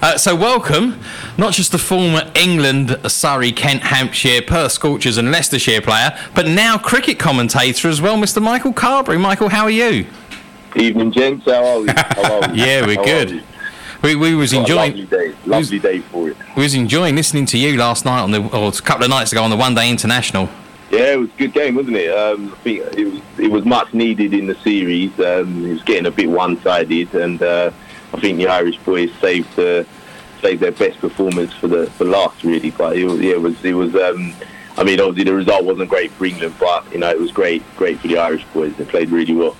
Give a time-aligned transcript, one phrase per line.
[0.00, 0.96] Uh, so, welcome,
[1.36, 6.78] not just the former England, Surrey, Kent, Hampshire, Perth Scorchers, and Leicestershire player, but now
[6.78, 8.40] cricket commentator as well, Mr.
[8.40, 9.18] Michael Carberry.
[9.18, 10.06] Michael, how are you?
[10.76, 11.46] Evening, gents.
[11.46, 11.88] How are we?
[11.88, 12.58] How are we?
[12.60, 13.42] yeah, we're How good.
[14.02, 15.34] We, we was What enjoying lovely day.
[15.44, 16.36] Lovely day for it.
[16.56, 19.32] we was enjoying listening to you last night on the or a couple of nights
[19.32, 20.48] ago on the One Day International.
[20.92, 22.16] Yeah, it was a good game, wasn't it?
[22.16, 25.18] Um, I think it was it was much needed in the series.
[25.18, 27.72] Um, it was getting a bit one-sided, and uh,
[28.12, 29.84] I think the Irish boys saved uh,
[30.40, 32.70] saved their best performance for the for last, really.
[32.70, 33.94] But it was, yeah, it was it was.
[33.94, 34.34] Um,
[34.76, 37.62] I mean, obviously the result wasn't great for England, but you know it was great,
[37.76, 38.76] great for the Irish boys.
[38.76, 39.56] They played really well.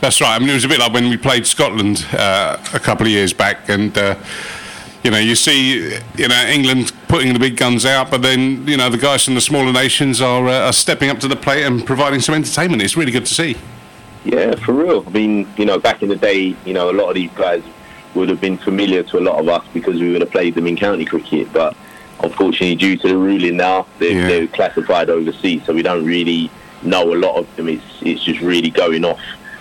[0.00, 0.34] That's right.
[0.34, 3.12] I mean, it was a bit like when we played Scotland uh, a couple of
[3.12, 4.16] years back, and uh,
[5.04, 8.76] you know, you see, you know, England putting the big guns out, but then you
[8.76, 11.64] know the guys from the smaller nations are, uh, are stepping up to the plate
[11.64, 12.82] and providing some entertainment.
[12.82, 13.56] It's really good to see.
[14.26, 15.04] Yeah, for real.
[15.06, 17.62] I mean, you know, back in the day, you know, a lot of these guys
[18.14, 20.66] would have been familiar to a lot of us because we would have played them
[20.66, 21.52] in county cricket.
[21.52, 21.76] But
[22.22, 24.26] unfortunately, due to the ruling now, they're, Yeah.
[24.28, 26.50] they're classified overseas, so we don't really
[26.82, 27.68] know a lot of them.
[27.68, 29.20] It's it's just really going off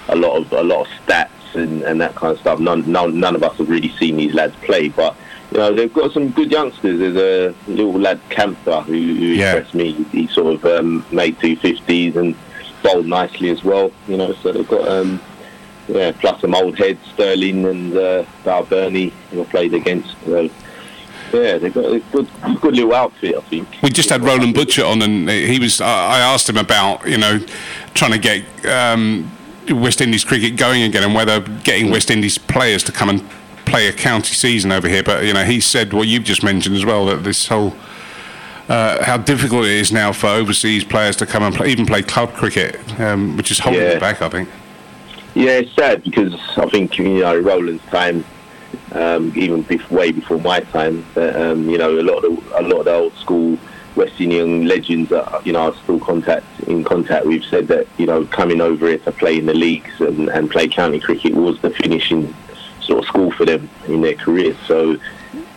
[0.10, 2.60] a lot of a lot of stats and, and that kind of stuff.
[2.60, 5.16] None, none none of us have really seen these lads play, but.
[5.52, 7.00] You know, they've got some good youngsters.
[7.00, 9.54] There's a little lad, Campher, who, who Yeah.
[9.54, 9.92] impressed me.
[10.12, 12.36] He sort of um, made 250s and
[12.86, 13.92] bowled nicely as well.
[14.08, 15.20] You know, so they've got um,
[15.88, 20.16] yeah, plus some old heads, Stirling and uh, Balbirnie, who I played against.
[20.26, 20.50] So,
[21.34, 22.30] yeah, they've got a good,
[22.62, 23.68] good little outfit, I think.
[23.84, 25.82] We just had Roland Butcher on, and he was.
[25.82, 27.40] I asked him about you know
[27.94, 29.32] trying to get um,
[29.70, 33.28] West Indies cricket going again, and whether getting West Indies players to come and
[33.66, 35.04] play a county season over here.
[35.04, 37.76] But you know, he said what you've just mentioned as well that this whole.
[38.68, 42.02] Uh, how difficult it is now for overseas players to come and play, even play
[42.02, 43.90] club cricket, um, which is holding Yeah.
[43.90, 44.50] it back, I think.
[45.36, 48.26] Yeah, it's sad because I think you know Roland's time,
[48.94, 52.64] um, even way before my time, that, um, you know a lot of the, a
[52.64, 53.60] lot of the old school
[53.96, 58.08] West Indian legends that you know I still contact in contact with said that you
[58.08, 61.60] know coming over here to play in the leagues and, and play county cricket was
[61.62, 62.34] the finishing
[62.82, 64.58] sort of school for them in their careers.
[64.66, 64.98] So.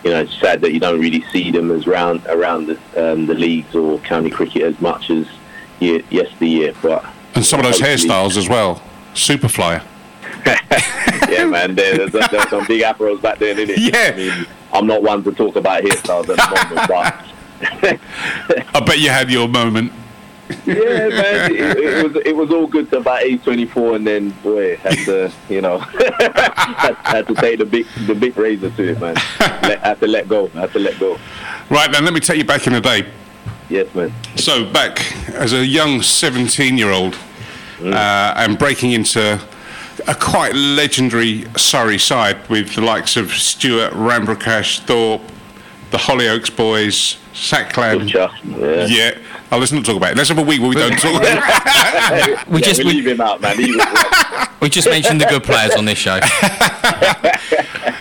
[0.03, 3.25] You know, it's sad that you don't really see them as round around the, um,
[3.25, 5.27] the leagues or county cricket as much as
[5.79, 6.73] ye- yesteryear.
[6.81, 7.05] But
[7.35, 8.81] And some of those hairstyles as well.
[9.13, 9.83] Superflyer.
[11.29, 13.79] yeah, man, there, there's, there's some big afros back there, isn't it?
[13.79, 14.11] Yeah.
[14.13, 17.99] I mean, I'm not one to talk about hairstyles at the moment, but
[18.75, 19.91] I bet you had your moment.
[20.65, 24.29] Yeah, man, it, it was it was all good to about age 24, and then
[24.43, 28.91] boy, had to you know had, had to take the big the big razor to
[28.91, 29.15] it, man.
[29.39, 30.47] Let, had to let go.
[30.47, 31.17] Had to let go.
[31.69, 33.05] Right then, let me take you back in the day.
[33.69, 34.11] Yes, man.
[34.35, 37.15] So back as a young 17-year-old
[37.81, 39.39] uh, and breaking into
[40.07, 45.21] a quite legendary Surrey side with the likes of Stewart, Ramprakash, Thorpe,
[45.91, 47.99] the Hollioakes boys, Saqlain.
[47.99, 48.29] Butcher.
[48.43, 48.85] Yeah.
[48.87, 49.17] Yeah,
[49.51, 50.17] oh, let's not talk about it.
[50.17, 51.23] Let's have a week where we don't talk about
[52.27, 52.47] it.
[52.47, 53.57] We Yeah, just we we, leave him out, man.
[54.61, 56.19] We just mentioned the good players on this show.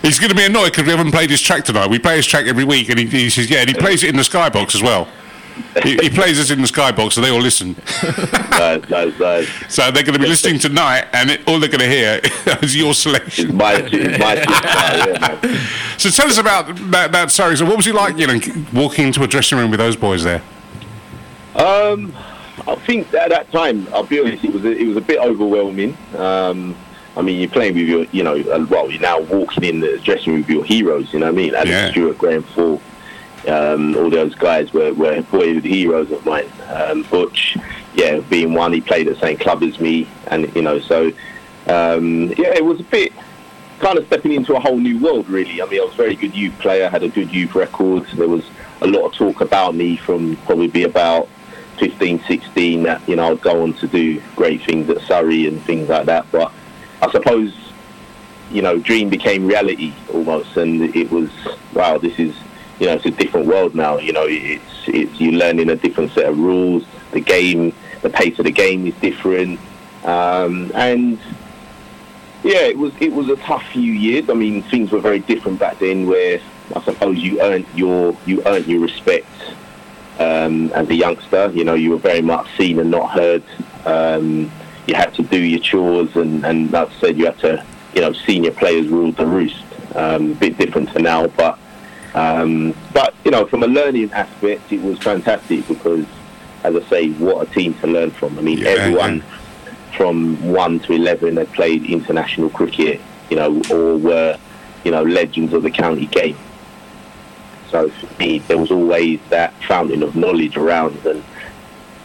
[0.02, 1.88] He's going to be annoyed because we haven't played his track tonight.
[1.88, 4.10] We play his track every week, and he, he says, yeah, and he plays it
[4.10, 5.06] in the skybox as well.
[5.84, 7.76] He, he plays us in the skybox, so they all listen.
[8.58, 9.48] nice, nice, nice.
[9.72, 12.20] So they're going to be listening tonight, and it, all they're going to hear
[12.60, 13.50] is your selection.
[13.50, 15.58] It's my, it's my shit, yeah, man.
[15.96, 17.56] So tell us about that, that Surrey.
[17.56, 18.40] So what was it like, you know,
[18.72, 20.42] walking into a dressing room with those boys there?
[21.58, 22.14] Um,
[22.66, 25.18] I think at that time, I'll be honest, it was a, it was a bit
[25.18, 25.96] overwhelming.
[26.16, 26.76] Um,
[27.16, 29.98] I mean, you're playing with your, you know, uh, well, you're now walking in the
[29.98, 31.12] dressing room with your heroes.
[31.12, 31.54] You know what I mean?
[31.54, 31.90] Adam Yeah.
[31.90, 32.80] Stewart, Graham Ford,
[33.48, 36.48] um, all those guys were, were boyhood heroes of mine.
[36.68, 37.56] Um, Butch,
[37.94, 41.06] yeah, being one, he played at the same club as me, and you know, so
[41.66, 43.12] um, yeah, it was a bit
[43.80, 45.62] kind of stepping into a whole new world, really.
[45.62, 48.06] I mean, I was a very good youth player, had a good youth record.
[48.14, 48.44] There was
[48.80, 51.28] a lot of talk about me from probably about
[51.78, 55.62] 15, 16 that, you know, I'd go on to do great things at Surrey and
[55.62, 56.30] things like that.
[56.30, 56.52] But
[57.02, 57.54] I suppose,
[58.50, 60.56] you know, dream became reality almost.
[60.56, 61.30] And it was,
[61.74, 62.36] wow, this is,
[62.78, 63.98] you know, it's a different world now.
[63.98, 66.84] You know, it's, it's you're learning a different set of rules.
[67.12, 69.58] The game, the pace of the game is different.
[70.04, 71.18] Um, and
[72.42, 74.30] yeah, it was it was a tough few years.
[74.30, 76.40] I mean, things were very different back then, where
[76.74, 79.26] I suppose you earned your you earned your respect
[80.18, 81.50] um, as a youngster.
[81.52, 83.42] You know, you were very much seen and not heard.
[83.84, 84.50] Um,
[84.86, 88.12] you had to do your chores, and and I said, you had to you know
[88.12, 89.64] senior players ruled the roost.
[89.94, 91.58] Um, a bit different to now, but
[92.14, 96.04] um, but you know, from a learning aspect, it was fantastic because,
[96.64, 98.38] as I say, what a team to learn from.
[98.38, 99.22] I mean, Yeah, everyone
[99.96, 103.00] from one to eleven had played international cricket,
[103.30, 104.38] you know, or were,
[104.84, 106.36] you know, legends of the county game.
[107.70, 111.04] So for me, there was always that fountain of knowledge around.
[111.06, 111.22] And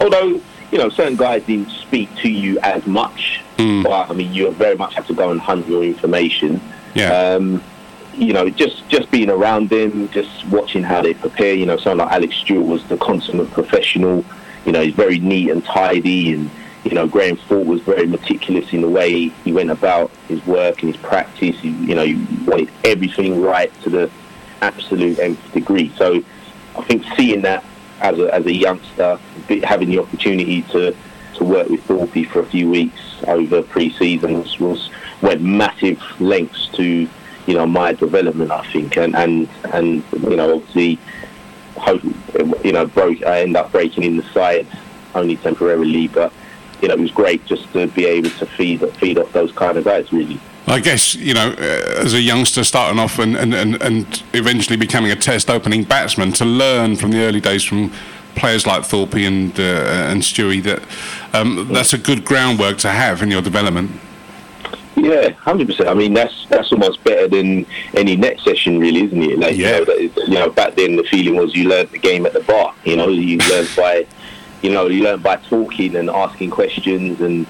[0.02, 3.84] although, you know, certain guys didn't speak to you as much, Mm.
[3.84, 6.60] but I mean, you very much had to go and hunt your information.
[6.96, 7.12] Yeah.
[7.36, 7.62] Um,
[8.16, 11.54] you know, just just being around them, just watching how they prepare.
[11.54, 14.26] You know, someone like Alex Stewart was the consummate professional.
[14.66, 16.50] You know, he's very neat and tidy, and
[16.84, 20.84] you know, Graham Ford was very meticulous in the way he went about his work
[20.84, 21.58] and his practice.
[21.60, 22.16] He, you know, he
[22.46, 24.10] wanted everything right to the
[24.64, 25.92] absolute nth degree.
[25.98, 26.24] So,
[26.78, 27.64] I think seeing that
[28.02, 29.20] as a as a youngster,
[29.64, 30.96] having the opportunity to
[31.36, 34.90] to work with Thorpe for a few weeks over pre-seasons was,
[35.22, 37.08] went massive lengths to
[37.48, 41.00] you know my development I think and and and you know obviously
[42.64, 44.68] you know broke I end up breaking in the side
[45.16, 46.32] only temporarily but
[46.82, 49.78] you know it was great just to be able to feed feed off those kind
[49.78, 53.54] of guys really I guess you know, uh, as a youngster starting off and, and,
[53.54, 57.92] and, and eventually becoming a test opening batsman, to learn from the early days from
[58.36, 60.82] players like Thorpe and uh, and Stewie that
[61.34, 63.92] um, that's a good groundwork to have in your development.
[64.96, 65.90] Yeah, hundred percent.
[65.90, 69.40] I mean, that's that's almost better than any net session, really, isn't it?
[69.40, 69.80] Like, Yeah.
[69.80, 72.34] you know, is- you know, back then the feeling was you learned the game at
[72.34, 72.74] the bar.
[72.86, 74.06] You know, you learned by,
[74.62, 77.46] you know, you learned by talking and asking questions, and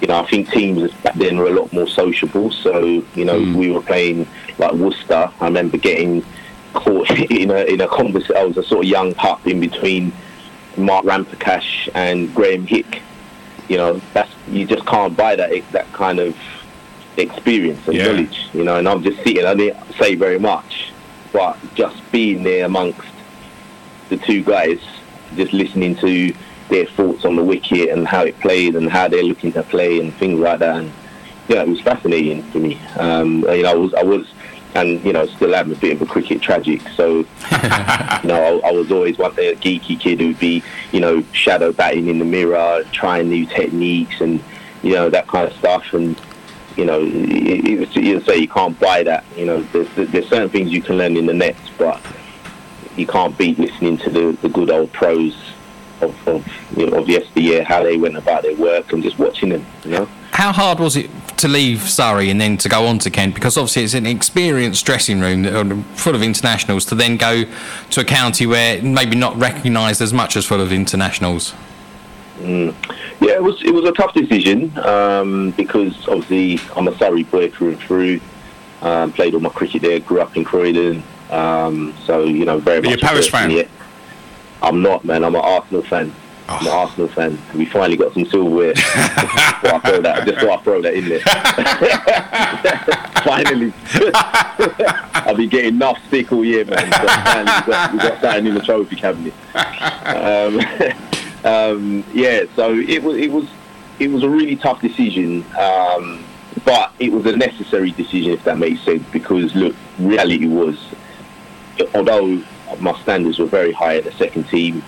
[0.00, 2.50] you know, I think teams back then were a lot more sociable.
[2.50, 3.54] So, you know, hmm.
[3.54, 4.26] we were playing
[4.58, 5.30] like Worcester.
[5.40, 6.24] I remember getting
[6.72, 8.36] caught in a in a conversation.
[8.36, 10.12] I was a sort of young pup in between
[10.76, 13.02] Mark Ramprakash and Graham Hick.
[13.68, 16.36] You know, that's you just can't buy that that kind of
[17.16, 18.06] experience and Yeah.
[18.06, 20.92] knowledge, you know, and I'm just sitting, I didn't say very much,
[21.32, 23.00] but just being there amongst
[24.08, 24.80] the two guys,
[25.36, 26.34] just listening to
[26.68, 30.00] their thoughts on the wicket and how it played and how they're looking to play
[30.00, 30.76] and things like that.
[30.76, 30.92] And,
[31.56, 32.80] know, it was fascinating for me.
[32.98, 34.26] Um, you know, I was, I was,
[34.74, 36.80] and, you know, still am a bit of a cricket tragic.
[36.96, 41.22] So, you know, I, I was always one the geeky kid who'd be, you know,
[41.32, 44.42] shadow batting in the mirror, trying new techniques and,
[44.82, 45.92] you know, that kind of stuff.
[45.92, 46.20] And,
[46.76, 49.24] you know, it, it, was- you say you can't buy that.
[49.36, 52.00] You know, there's, there's certain things you can learn in the nets, but
[52.96, 55.36] you can't beat listening to the, the good old pros
[56.00, 56.46] of, of,
[56.76, 59.90] you know, of yesteryear, how they went about their work and just watching them, you
[59.90, 60.08] know.
[60.32, 63.34] How hard was it to leave Surrey and then to go on to Kent?
[63.34, 67.44] Because obviously it's an experienced dressing room full of internationals to then go
[67.90, 71.54] to a county where maybe not recognised as much as full of internationals.
[72.40, 72.72] Yeah,
[73.20, 77.70] it was it was a tough decision um, because obviously I'm a Surrey boy through
[77.70, 78.20] and through.
[78.82, 82.80] Um, played all my cricket there, grew up in Croydon, um, so you know very
[82.80, 83.02] Are you much.
[83.02, 83.58] a Palace versed in fan?
[83.60, 83.70] it.
[84.62, 85.24] I'm not, man.
[85.24, 86.12] I'm an Arsenal fan.
[86.48, 86.78] I'm an Oh.
[86.80, 87.38] Arsenal fan.
[87.54, 88.74] We finally got some silverware.
[88.74, 90.26] just thought I throw that.
[90.26, 91.20] Just thought I throw that in there.
[93.24, 93.72] finally,
[95.14, 96.90] I've been getting enough stick all year, man.
[96.92, 99.32] So finally we got, we got something in the trophy cabinet.
[100.04, 100.60] Um,
[101.44, 103.48] um, yeah, so it was it was
[103.98, 106.24] it was a really tough decision, um,
[106.64, 109.02] but it was a necessary decision if that makes sense.
[109.12, 110.78] Because look, reality was,
[111.94, 112.42] although
[112.80, 114.82] my standards were very high at the second team,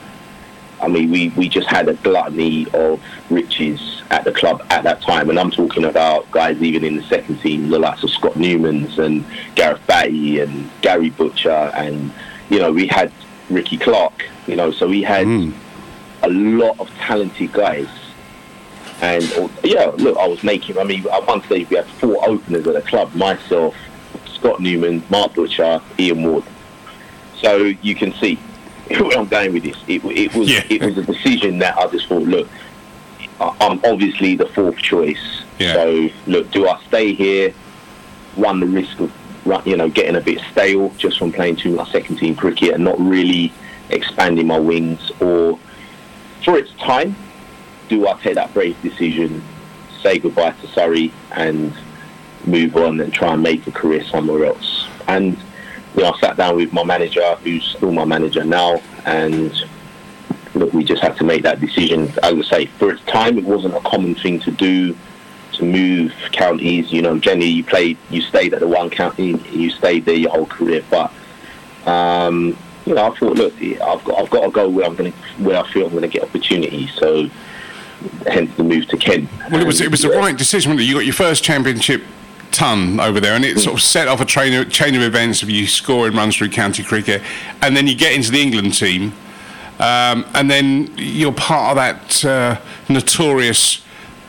[0.80, 5.02] I mean we, we just had a gluttony of riches at the club at that
[5.02, 8.34] time, and I'm talking about guys even in the second team, the likes of Scott
[8.34, 9.24] Newmans and
[9.54, 12.12] Gareth Batty and Gary Butcher, and
[12.50, 13.12] you know we had
[13.50, 15.50] Rikki Clarke, you know, so we had hmm.
[16.22, 17.88] a lot of talented guys.
[19.00, 19.24] And
[19.62, 20.78] yeah, look, I was making.
[20.78, 23.76] I mean, at one stage we had four openers at the club: myself,
[24.26, 26.44] Scott Newman, Mark Butcher, Ian Ward.
[27.40, 28.36] So you can see
[28.88, 29.76] where I'm going with this.
[29.86, 30.62] It, it was Yeah.
[30.70, 32.48] it was a decision that I just thought, look,
[33.40, 35.42] I'm obviously the fourth choice.
[35.58, 35.74] Yeah.
[35.74, 37.52] So look, do I stay here,
[38.36, 39.12] run the risk of
[39.64, 42.84] you know getting a bit stale just from playing too much second team cricket and
[42.84, 43.52] not really
[43.90, 45.58] expanding my wings, or
[46.44, 47.14] for its time,
[47.88, 49.42] do I take that brave decision,
[50.02, 51.72] say goodbye to Surrey, and
[52.44, 54.88] move on and try and make a career somewhere else?
[55.06, 55.36] And
[55.96, 59.52] you know, I sat down with my manager, who's still my manager now, and
[60.54, 62.12] look, we just had to make that decision.
[62.22, 64.96] I say, for its time, it wasn't a common thing to do
[65.54, 66.92] to move counties.
[66.92, 70.30] You know, generally you played, you stayed at the one county, you stayed there your
[70.30, 70.84] whole career.
[70.90, 71.12] But
[71.86, 75.12] um, you know, I thought, look, I've got, I've got to go where I'm going
[75.38, 76.92] where I feel I'm going to get opportunities.
[76.94, 77.30] So,
[78.26, 79.30] hence the move to Kent.
[79.50, 80.72] Well, it was it was the right decision.
[80.72, 80.82] It?
[80.82, 82.02] You got your first championship
[82.52, 85.42] ton over there, and it sort of set off a train of, chain of events
[85.42, 87.22] of you scoring runs through county cricket,
[87.62, 89.12] and then you get into the England team,
[89.78, 93.84] um, and then you're part of that uh, notorious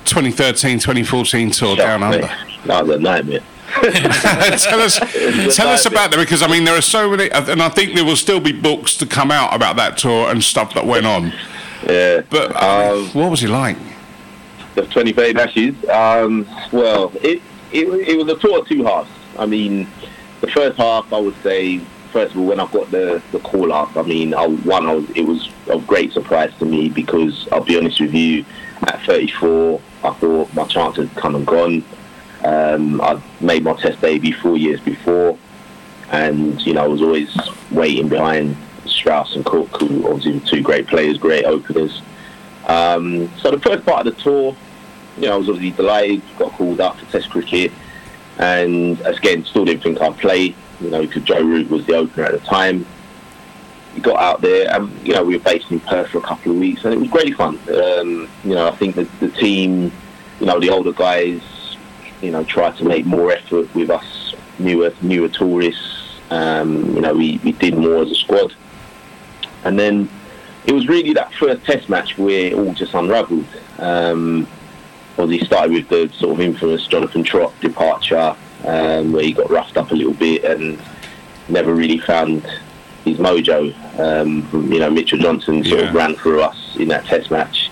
[0.06, 2.30] 2013-2014 tour Shock, down under.
[2.66, 3.42] That was a nightmare.
[3.82, 4.98] tell us,
[5.56, 8.06] tell us about that because I mean there are so many, and I think there
[8.06, 11.34] will still be books to come out about that tour and stuff that went on.
[11.86, 12.22] Yeah.
[12.30, 13.78] But Um, what was it like?
[14.78, 15.76] the 28 matches.
[15.90, 19.10] Um, well, it, it it was a tour of two halves.
[19.38, 19.88] I mean,
[20.42, 21.80] the first half, I would say,
[22.12, 24.94] first of all, when I got the, the call up, I mean, I, one, I
[24.94, 28.46] was, it was a great surprise to me because I'll be honest with you,
[28.84, 31.84] at 34, I thought my chance had come and gone.
[32.44, 35.38] Um, I'd made my test debut four years before,
[36.12, 37.36] and you know, I was always
[37.72, 38.56] waiting behind
[38.86, 42.02] Strauss and Cook, who obviously were two great players, great openers.
[42.68, 44.56] Um, so the first part of the tour,
[45.18, 47.72] you know, I was obviously delighted, got called up for Test cricket,
[48.38, 52.26] and again, still didn't think I'd play, you know, because Joe Root was the opener
[52.26, 52.86] at the time.
[53.96, 56.52] We got out there, and you know, we were based in Perth for a couple
[56.52, 57.60] of weeks, and it was great fun.
[57.70, 59.92] Um, you know, I think that the team,
[60.40, 61.42] you know, the older guys,
[62.22, 66.20] you know, tried to make more effort with us newer newer tourists.
[66.30, 68.54] Um, you know, we, we did more as a squad,
[69.64, 70.10] and then
[70.68, 73.48] it was really that first Test match where it all just unravelled.
[73.80, 74.48] Um,
[75.20, 79.78] obviously started with the sort of infamous Jonathan Trott departure, um, where he got roughed
[79.78, 80.82] up a little bit and
[81.50, 82.44] never really found
[83.06, 83.74] his mojo.
[84.00, 87.72] Um, you know, Mitchell Johnson sort of ran through us in that Test match,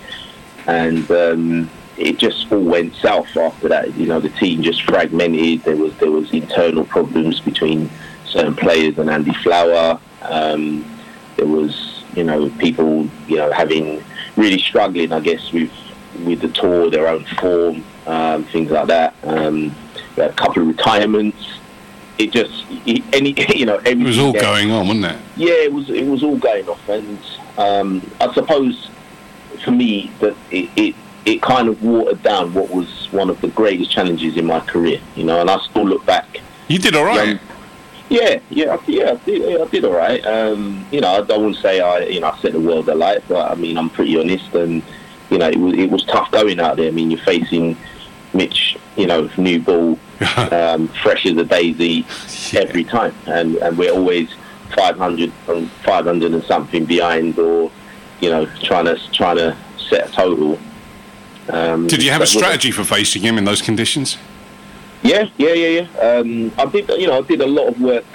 [0.67, 3.95] and um, it just all went south after that.
[3.95, 5.63] You know, the team just fragmented.
[5.63, 7.89] There was there was internal problems between
[8.25, 9.99] certain players and Andy Flower.
[10.21, 10.85] Um,
[11.37, 14.03] there was you know people you know having
[14.35, 15.71] really struggling, I guess, with
[16.23, 19.13] with the tour, their own form, um, things like that.
[19.23, 19.75] Um,
[20.15, 21.37] we had a couple of retirements.
[22.17, 25.17] It just it, any you know It was all everything- going on, wasn't it?
[25.35, 27.19] yeah, it was it was all going off, and
[27.57, 28.89] um, I suppose
[29.63, 30.95] for me that it, it
[31.25, 35.01] it kind of watered down what was one of the greatest challenges in my career,
[35.15, 35.41] you know.
[35.41, 36.39] And I still look back.
[36.67, 37.39] You did all right.
[38.09, 40.23] yeah, yeah, I, yeah, I did, yeah, I did all right.
[40.25, 42.87] Um, you know, I, don't want to say I, you know, I set the world
[42.89, 44.83] alight, but I mean, I'm pretty honest, and
[45.29, 46.87] you know, it was it was tough going out there.
[46.87, 47.77] I mean, you're facing
[48.33, 49.99] Mitch, you know, new ball,
[50.51, 52.05] um, fresh as a daisy
[52.53, 54.29] every time, and and we're always
[54.75, 57.71] 500 and 500 and something behind, or
[58.19, 60.59] you know, trying to trying to set a total.
[61.47, 64.17] Um, Did you have a strategy for facing him in those conditions?
[65.05, 65.99] yeah, yeah, yeah, yeah.
[65.99, 68.05] Um, I did, you know, I did a lot of work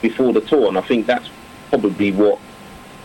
[0.00, 1.28] before the tour, and I think that's
[1.70, 2.38] probably what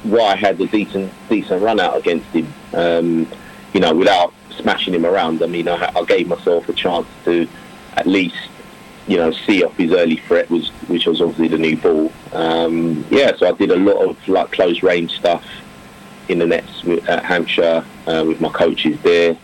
[0.03, 2.53] why I had a decent decent run out against him.
[2.73, 3.27] Um,
[3.73, 5.41] you know, without smashing him around.
[5.41, 7.47] I mean, I, I gave myself a chance to
[7.95, 8.35] at least,
[9.07, 12.11] you know, see off his early threat, was which was obviously the new ball.
[12.33, 15.45] Um, yeah, so I did a lot of like close range stuff
[16.29, 19.35] in the nets with, at Hampshire uh, with my coaches there.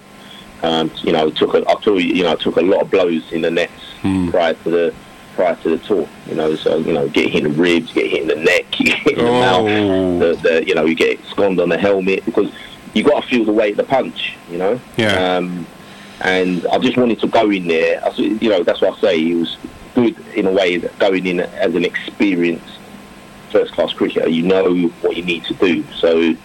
[0.63, 3.31] Um, you know, took a, I took you know, I took a lot of blows
[3.31, 3.71] in the nets
[4.31, 4.93] prior to the
[5.35, 6.07] prior to the tour.
[6.27, 8.65] You know, so you know, get hit in the ribs, get hit in the neck,
[8.71, 9.39] get hit in the Oh.
[9.39, 10.19] mouth.
[10.19, 12.51] The, the, you know, you get sconed on the helmet because
[12.93, 14.35] you got to feel the weight of the punch.
[14.49, 14.81] You know.
[14.97, 15.37] Yeah.
[15.37, 15.65] Um,
[16.21, 18.03] and I just wanted to go in there.
[18.03, 19.19] I, you know, that's what I say.
[19.19, 19.57] He was
[19.93, 22.79] good in a way that going in as an experienced
[23.51, 25.83] first class cricketer, you know what you need to do.
[25.93, 26.37] So, you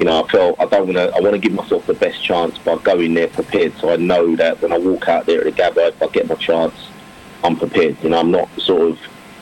[0.00, 1.14] know, I felt I don't want to.
[1.14, 4.34] I want to give myself the best chance by going there prepared, so I know
[4.36, 6.74] that when I walk out there at the Gabba, if I get my chance,
[7.44, 7.96] I'm prepared.
[8.02, 8.98] You know, I'm not sort of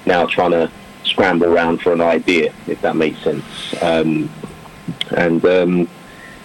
[0.07, 0.71] now trying to
[1.05, 3.45] scramble around for an idea, if that makes sense.
[3.83, 4.31] Um,
[5.17, 5.89] and um,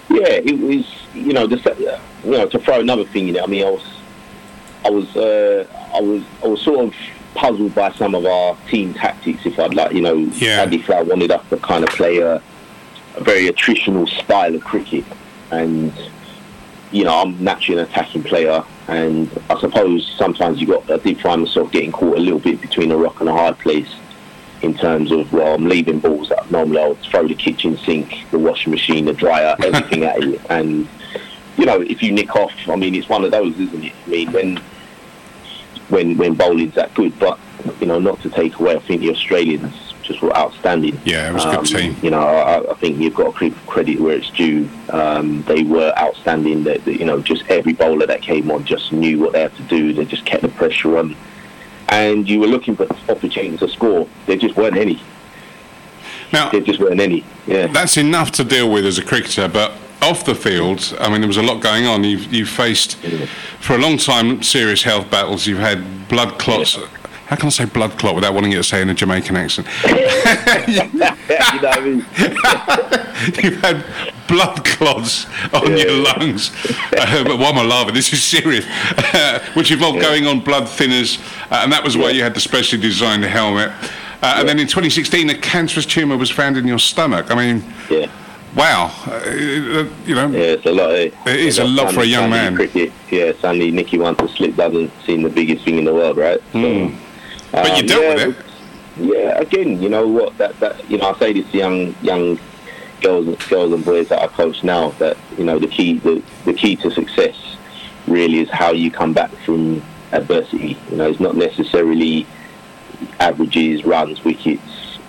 [0.09, 0.85] yeah, it was.
[1.13, 3.43] You know, just se- you know, to throw another thing in it.
[3.43, 3.83] I mean, I was,
[4.85, 6.93] I was, uh, I was, I was sort of
[7.33, 9.45] puzzled by some of our team tactics.
[9.45, 10.61] If I'd like, you know, Yeah.
[10.61, 12.35] Andy Flower wanted us to kind of play a,
[13.15, 15.05] a very attritional style of cricket,
[15.51, 15.91] and
[16.91, 20.89] you know, I'm naturally an attacking player, and I suppose sometimes you got.
[20.89, 23.57] I did find myself getting caught a little bit between a rock and a hard
[23.59, 23.89] place
[24.61, 28.25] in terms of well, I'm leaving balls that normally I would throw the kitchen sink,
[28.31, 30.87] the washing machine, the dryer, everything at it, and
[31.57, 33.93] you know, if you nick off, I mean, it's one of those, isn't it?
[34.05, 34.57] I mean, when
[35.89, 37.39] when when bowling's that good, but
[37.79, 39.73] you know, not to take away, I think the Australians
[40.07, 40.99] just were outstanding.
[41.03, 41.95] Yeah, it was a good Um, team.
[42.01, 44.69] You know, I, I think you've got to credit where it's due.
[44.89, 46.63] Um, they were outstanding.
[46.63, 49.63] That, you know, just every bowler that came on just knew what they had to
[49.63, 49.93] do.
[49.93, 51.15] They just kept the pressure on,
[51.89, 54.08] and you were looking for opportunities to score.
[54.25, 55.01] There just weren't any.
[56.34, 57.24] Now, There just weren't any.
[57.46, 57.67] Yeah.
[57.67, 61.27] that's enough to deal with as a cricketer, but off the field, I mean, there
[61.27, 62.03] was a lot going on.
[62.03, 62.98] You've, you've faced,
[63.60, 65.48] for a long time, serious health battles.
[65.48, 66.77] You've had blood clots.
[67.27, 69.67] How can I say blood clot without wanting it to say in a Jamaican accent?
[70.67, 72.06] you know what I mean?
[73.44, 73.86] You've had
[74.27, 75.86] blood clots on Yeah.
[75.86, 76.51] your lungs.
[76.98, 77.93] Uh, but why am I laughing?
[77.93, 78.65] This is serious.
[79.55, 81.19] Which involved going on blood thinners,
[81.51, 83.72] uh, and that was why you had the specially designed helmet.
[84.22, 87.29] Uh, And then in 2016, a cancerous tumour was found in your stomach.
[87.31, 88.07] I mean, Yeah,
[88.55, 88.91] wow.
[89.05, 90.91] Uh, you know, yeah, it's a lot.
[90.91, 91.10] eh?
[91.25, 92.55] It is a lot for a young Sunday man.
[92.55, 92.91] Cricket.
[93.12, 96.39] Yeah, suddenly Nicky wants to slip doesn't seem the biggest thing in the world, right?
[96.51, 96.96] So, Hmm.
[97.51, 98.43] but you um, dealt yeah, with it.
[99.00, 100.36] Yeah, again, you know what?
[100.39, 102.39] That that you know, I say this to young young
[103.01, 106.53] girls girls and boys that I coach now that you know the key the, the
[106.53, 107.35] key to success
[108.07, 110.77] really is how you come back from adversity.
[110.89, 112.25] You know, it's not necessarily
[113.19, 114.99] averages, runs, wickets,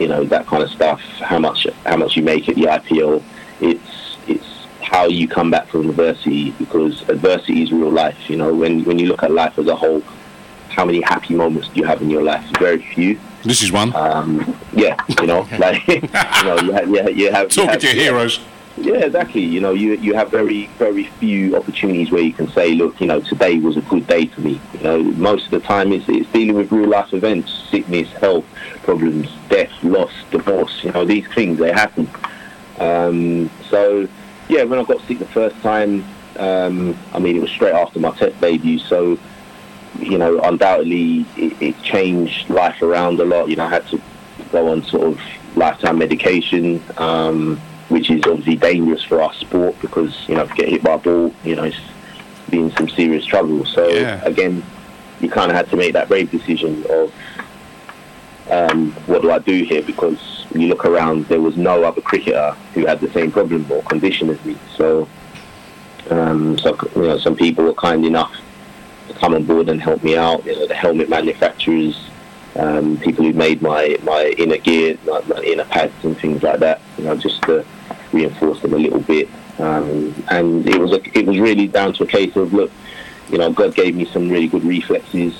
[0.00, 1.00] you know that kind of stuff.
[1.20, 3.22] How much how much you make at the IPL.
[3.60, 8.28] It's it's how you come back from adversity because adversity is real life.
[8.28, 10.02] You know, when when you look at life as a whole,
[10.68, 12.44] how many happy moments do you have in your life?
[12.58, 13.18] Very few.
[13.46, 13.94] This is one.
[13.94, 17.70] Um, yeah, you know, like you know, you have, you have, you have you Talking
[17.70, 18.40] have- to your heroes.
[18.76, 19.40] yeah, exactly.
[19.42, 23.06] You know, you you have very very few opportunities where you can say, look, you
[23.06, 24.60] know, today was a good day for me.
[24.74, 28.44] You know, most of the time it's, it's dealing with real life events, sickness, health
[28.82, 30.82] problems, death, loss, divorce.
[30.82, 32.10] You know, these things they happen.
[32.80, 34.08] Um, so,
[34.48, 36.04] yeah, when I got sick the first time,
[36.36, 39.18] um, I mean, it was straight after my test debut, so
[40.00, 43.48] you know, undoubtedly it, it changed life around a lot.
[43.48, 44.00] You know, I had to
[44.52, 45.20] go on sort of
[45.56, 47.56] lifetime medication, um,
[47.88, 50.94] which is obviously dangerous for our sport because, you know, if you get hit by
[50.94, 51.76] a ball, you know, it's
[52.50, 53.64] been some serious trouble.
[53.64, 54.20] So, Yeah.
[54.24, 54.62] again,
[55.20, 57.12] you kind of had to make that brave decision of
[58.50, 59.82] um, what do I do here?
[59.82, 63.82] Because you look around, there was no other cricketer who had the same problem or
[63.82, 64.56] condition as me.
[64.76, 65.08] So,
[66.10, 68.32] um, so you know, some people were kind enough
[69.16, 70.44] come on board and help me out.
[70.44, 72.08] You know, the helmet manufacturers,
[72.56, 76.60] um, people who made my, my inner gear, like my inner pads and things like
[76.60, 76.80] that.
[76.98, 77.64] You know, just to
[78.12, 79.28] reinforce them a little bit.
[79.58, 82.70] Um, and it was a, it was really down to a case of look,
[83.30, 85.34] you know, God gave me some really good reflexes.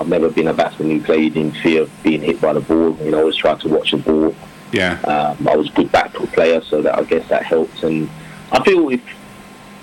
[0.00, 2.96] I've never been a batsman who played in fear of being hit by the ball.
[2.98, 4.34] You know, I always tried to watch the ball.
[4.72, 5.00] Yeah.
[5.02, 7.82] Um, I was a good backdoor player, so that I guess that helped.
[7.82, 8.08] And
[8.52, 9.02] I feel if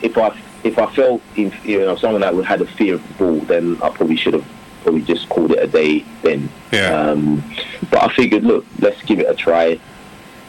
[0.02, 0.30] if I
[0.66, 3.90] if I felt you know someone that had a fear of the ball, then I
[3.90, 4.46] probably should have
[4.84, 6.50] probably just called it a day then.
[6.72, 6.90] Yeah.
[6.90, 7.44] Um,
[7.92, 9.80] but I figured, look, let's give it a try.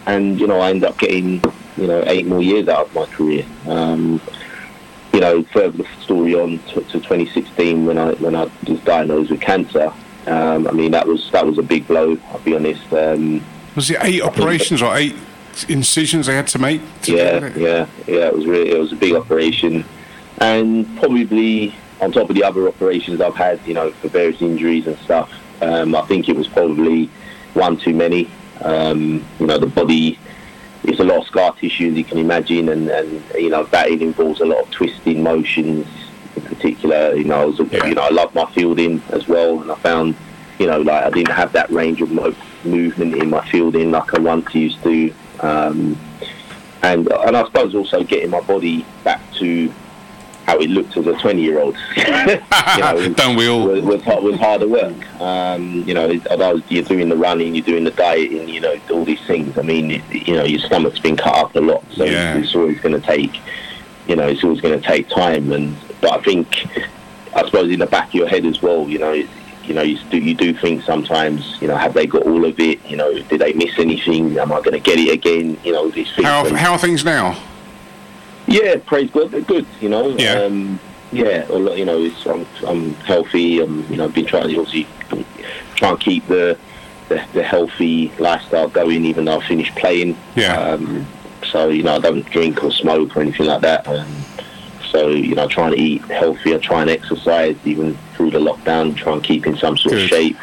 [0.07, 1.43] And you know, I ended up getting
[1.77, 3.45] you know eight more years out of my career.
[3.67, 4.21] Um,
[5.13, 9.31] you know, further the story on to, to 2016 when I when I was diagnosed
[9.31, 9.93] with cancer.
[10.27, 12.19] Um, I mean, that was that was a big blow.
[12.31, 12.91] I'll be honest.
[12.93, 15.15] Um, Was it eight operations or eight
[15.69, 16.81] incisions they had to make?
[17.03, 18.27] to yeah, yeah, yeah.
[18.29, 19.85] It was really it was a big operation,
[20.39, 24.87] and probably on top of the other operations I've had, you know, for various injuries
[24.87, 25.33] and stuff.
[25.63, 27.07] Um, I think it was probably
[27.55, 28.31] one too many.
[28.61, 30.19] Um, you know, the body
[30.85, 34.03] is a lot of scar tissue, as you can imagine, and, and you know, batting
[34.03, 35.87] involves a lot of twisting motions.
[36.37, 37.87] In particular, you know, I was, Yeah.
[37.87, 40.15] you know, I love my fielding as well, and I found,
[40.59, 44.13] you know, like I didn't have that range of mo- movement in my fielding like
[44.13, 45.13] I once used to.
[45.41, 45.99] Um,
[46.83, 49.73] and and I suppose also getting my body back to
[50.47, 51.77] how it looked as a 20 year old.
[53.17, 53.67] Don't we all?
[53.67, 55.21] was, was, hard, was harder work.
[55.21, 59.05] Um, you know, although you're doing the running, you're doing the dieting, you know, all
[59.05, 59.59] these things.
[59.59, 62.37] I mean, it, you know, your stomach's been cut up a lot, so Yeah.
[62.39, 63.41] it's always going to take,
[64.07, 65.51] you know, it's always going to take time.
[65.53, 66.47] And but I think,
[67.35, 69.29] I suppose in the back of your head as well, you know, it-
[69.65, 72.61] you know, you do you do think sometimes, you know, have they got all of
[72.61, 72.79] it?
[72.89, 74.39] You know, did they miss anything?
[74.39, 75.59] Am I going to get it again?
[75.65, 76.25] You know, these things.
[76.25, 77.37] How, how are things now?
[78.47, 79.67] Yeah, praise God, they're good.
[79.81, 80.43] You know, Yeah.
[80.43, 80.79] um,
[81.13, 81.47] yeah.
[81.49, 83.61] Well, you know, it's, I'm, I'm healthy.
[83.61, 84.87] I'm, you know, I've been trying to obviously
[85.77, 86.59] try and keep the,
[87.09, 90.17] the the healthy lifestyle going, even though I finished playing.
[90.35, 90.59] Yeah.
[90.59, 91.07] Um,
[91.51, 93.87] so you know, I don't drink or smoke or anything like that.
[93.87, 94.09] Um,
[94.91, 98.97] so you know, trying to eat healthier, I try and exercise even through the lockdown.
[98.97, 100.03] Try and keep in some sort Good.
[100.05, 100.37] of shape.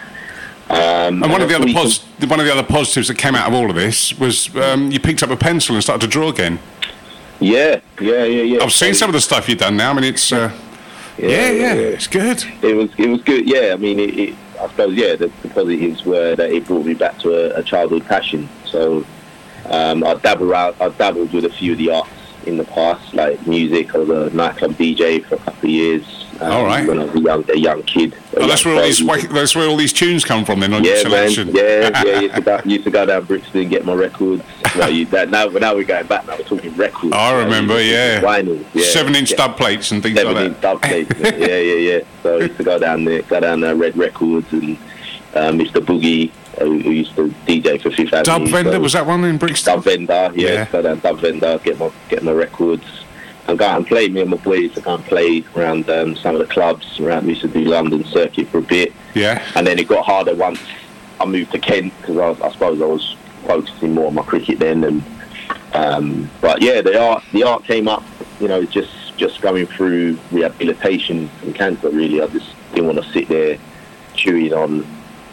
[0.70, 3.48] Um, And one of the other pos- one of the other positives that came out
[3.50, 6.30] of all of this was um, you picked up a pencil and started to draw
[6.30, 6.58] again.
[7.40, 8.64] Yeah, yeah, yeah, yeah.
[8.64, 9.92] I've seen some of the stuff you've done now.
[9.92, 10.52] I mean, it's uh,
[11.18, 12.44] yeah, yeah, it's good.
[12.62, 13.48] it was it was good.
[13.48, 16.86] Yeah, I mean, it, it, I suppose yeah, the, the positives were that it brought
[16.86, 18.50] me back to a, a childhood passion.
[18.66, 19.06] So
[19.66, 22.10] um, I dabbled out, I dabbled with a few of the arts
[22.46, 23.94] in the past, like music.
[23.96, 26.26] I was a nightclub DJ for a couple of years.
[26.44, 26.88] Um, All right.
[26.88, 28.14] When I was a young a young kid.
[28.36, 30.60] a Oh, that's young where all these that's where all these tunes come from.
[30.60, 31.32] Then on your Yeah, man.
[31.32, 32.20] Yeah, yeah.
[32.20, 34.44] Used to, go, used to go down Brixton and get my records.
[34.78, 36.26] No, you, that, now, now we're going back.
[36.28, 37.14] Now we're talking records.
[37.14, 38.22] I remember, you- yeah.
[38.22, 38.64] vinyl.
[38.74, 38.86] Yeah.
[38.86, 40.62] Seven-inch Yeah dub plates and things seven like inch that.
[40.62, 41.12] dub plates.
[41.20, 42.00] yeah, yeah, yeah.
[42.24, 44.78] So I used to go down there, go down there, Red Records, and
[45.36, 45.74] uh, Mr.
[45.80, 48.24] Boogie, uh, who used to DJ for 50 Avenue.
[48.24, 49.76] Dub vendor so- was that one in Brixton?
[49.76, 50.66] Dub vendor, yeah, Yeah.
[50.72, 52.84] go down Dub vendor, get my get my records,
[53.48, 54.08] and go out and play.
[54.08, 57.26] Me and my boys to go and play around um, some of the clubs around.
[57.26, 59.44] We used to do London circuit for a bit, Yeah.
[59.56, 60.60] and then it got harder once
[61.20, 64.60] I moved to Kent because I, I suppose I was focusing more on my cricket
[64.60, 64.84] then.
[64.84, 65.04] And
[65.74, 68.04] um, but yeah, the art the art came up,
[68.40, 71.90] you know, just just going through rehabilitation from cancer.
[71.90, 73.58] Really, I just didn't want to sit there
[74.16, 74.86] chewing on,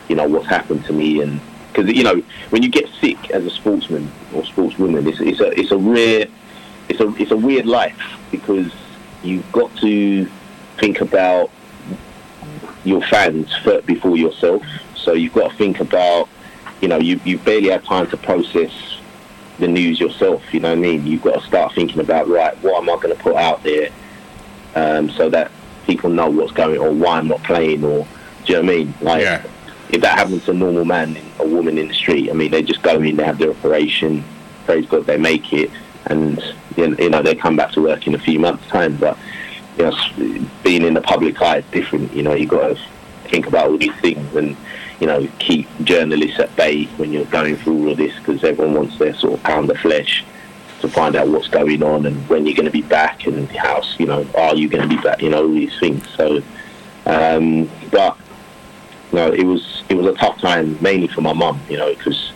[0.08, 1.40] you know, what's happened to me and
[1.72, 2.16] because you know
[2.50, 6.26] when you get sick as a sportsman or sportswoman, it's, it's a it's a rare
[6.90, 7.98] it's a it's a weird life
[8.30, 8.70] because
[9.22, 10.26] you've got to
[10.78, 11.50] think about
[12.84, 14.62] your fans first before yourself.
[14.96, 16.28] So you've got to think about,
[16.80, 18.72] you know, you you barely have time to process
[19.58, 20.42] the news yourself.
[20.52, 21.06] You know what I mean?
[21.06, 23.90] You've got to start thinking about right, what am I going to put out there,
[24.74, 25.50] um, so that
[25.86, 28.06] people know what's going or why I'm not playing or
[28.46, 28.94] do you know what I mean?
[29.00, 29.42] Like Yeah.
[29.90, 32.62] if that happens to a normal man, a woman in the street, I mean, they
[32.62, 34.24] just go in, they have their operation,
[34.64, 35.70] praise God, they make it,
[36.06, 36.42] and
[36.76, 38.96] you know they come back to work in a few months' time.
[38.96, 39.18] But
[39.78, 42.12] you know, being in the public eye is different.
[42.12, 42.82] You know, you got to
[43.30, 44.56] think about all these things and
[44.98, 48.74] you know keep journalists at bay when you're going through all of this because everyone
[48.74, 50.24] wants their sort of pound of flesh
[50.80, 53.82] to find out what's going on and when you're going to be back and how
[53.98, 55.22] you know are you going to be back?
[55.22, 56.06] You know all these things.
[56.16, 56.42] So,
[57.06, 58.16] um, but
[59.12, 62.29] no, it was it was a tough time mainly for my mum, you know, because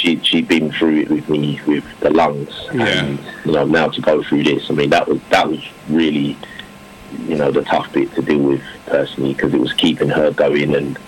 [0.00, 2.86] she she'd been through it with me with the lungs, Yeah.
[3.04, 6.36] and you know now to go through this, I mean that was that was really
[7.26, 10.74] you know the tough bit to deal with personally because it was keeping her going
[10.74, 10.98] and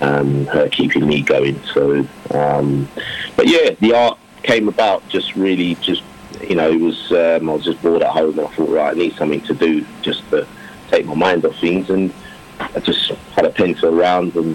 [0.00, 1.58] um, her keeping me going.
[1.74, 2.88] So, um,
[3.36, 6.02] but yeah, the art came about just really just
[6.48, 8.94] you know it was um, I was just bored at home and I thought right
[8.94, 10.46] I need something to do just to
[10.90, 12.12] take my mind off things and
[12.60, 14.54] I just had a pencil around and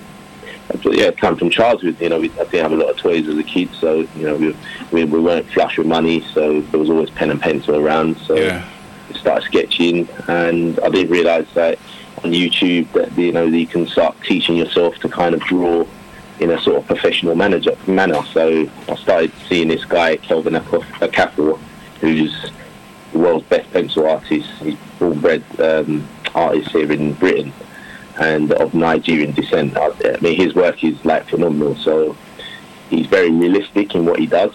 [0.91, 1.97] yeah, come from childhood.
[1.99, 4.27] You know, we, I didn't have a lot of toys as a kid, so you
[4.27, 4.55] know we,
[4.91, 8.17] we we weren't flush with money, so there was always pen and pencil around.
[8.17, 8.65] So Yeah.
[9.09, 11.77] I started sketching, and I didn't realise that
[12.23, 15.85] on YouTube that you know you can start teaching yourself to kind of draw
[16.39, 18.23] in a sort of professional manager manner.
[18.33, 21.59] So I started seeing this guy Kelvin Okafor,
[21.99, 22.51] who's
[23.11, 24.49] the world's best pencil artist.
[24.59, 27.53] He's born bred um, artist here in Britain
[28.21, 29.75] and of Nigerian descent.
[29.75, 31.75] I, I mean, his work is like phenomenal.
[31.75, 32.15] So
[32.89, 34.53] he's very realistic in what he does.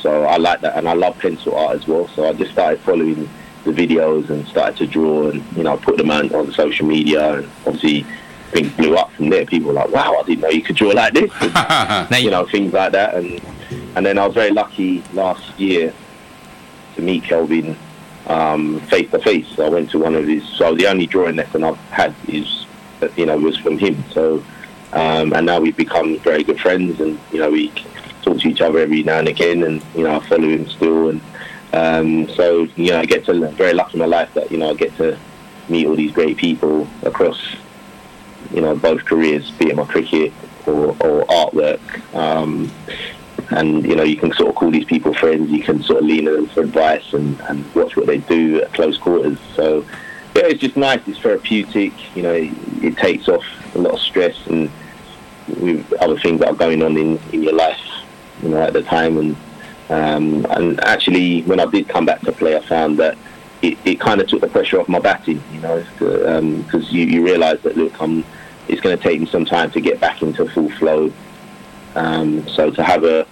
[0.00, 2.06] So I like that, and I love pencil art as well.
[2.08, 3.28] So I just started following
[3.64, 7.38] the videos and started to draw, and you know, put them on, on social media,
[7.38, 8.06] and obviously
[8.50, 9.46] things blew up from there.
[9.46, 12.46] People were like, "Wow, I didn't know you could draw like this," and, you know,
[12.46, 13.14] things like that.
[13.14, 13.40] And
[13.96, 15.92] and then I was very lucky last year
[16.96, 17.76] to meet Kelvin
[18.26, 19.58] um, face to face.
[19.58, 20.46] I went to one of his.
[20.50, 22.65] So the only drawing lesson I've had is,
[23.16, 24.02] you know, was from him.
[24.12, 24.44] So,
[24.92, 27.70] um, and now we've become very good friends, and you know, we
[28.22, 31.10] talk to each other every now and again, and you know, I follow him still,
[31.10, 31.20] and
[31.72, 34.70] um, so you know, I get to very lucky in my life that you know
[34.70, 35.18] I get to
[35.68, 37.56] meet all these great people across,
[38.52, 40.32] you know, both careers, be it my cricket
[40.66, 42.14] or, or artwork.
[42.14, 42.70] Um,
[43.50, 45.50] and you know you can sort of call these people friends.
[45.50, 48.62] You can sort of lean on them for advice and, and watch what they do
[48.62, 49.38] at close quarters.
[49.54, 49.84] So
[50.36, 51.00] yeah, it's just nice.
[51.06, 51.92] It's therapeutic.
[52.16, 53.44] You know, it, it takes off
[53.74, 54.70] a lot of stress and
[55.48, 57.80] with other things that are going on in, in your life.
[58.42, 59.36] You know, at the time and
[59.88, 63.16] um, and actually when I did come back to play, I found that
[63.62, 65.42] it, it kind of took the pressure off my batting.
[65.52, 68.24] You know, because you, you realise that look, I'm,
[68.68, 71.12] it's going to take me some time to get back into full flow.
[71.94, 73.26] Um, so to have a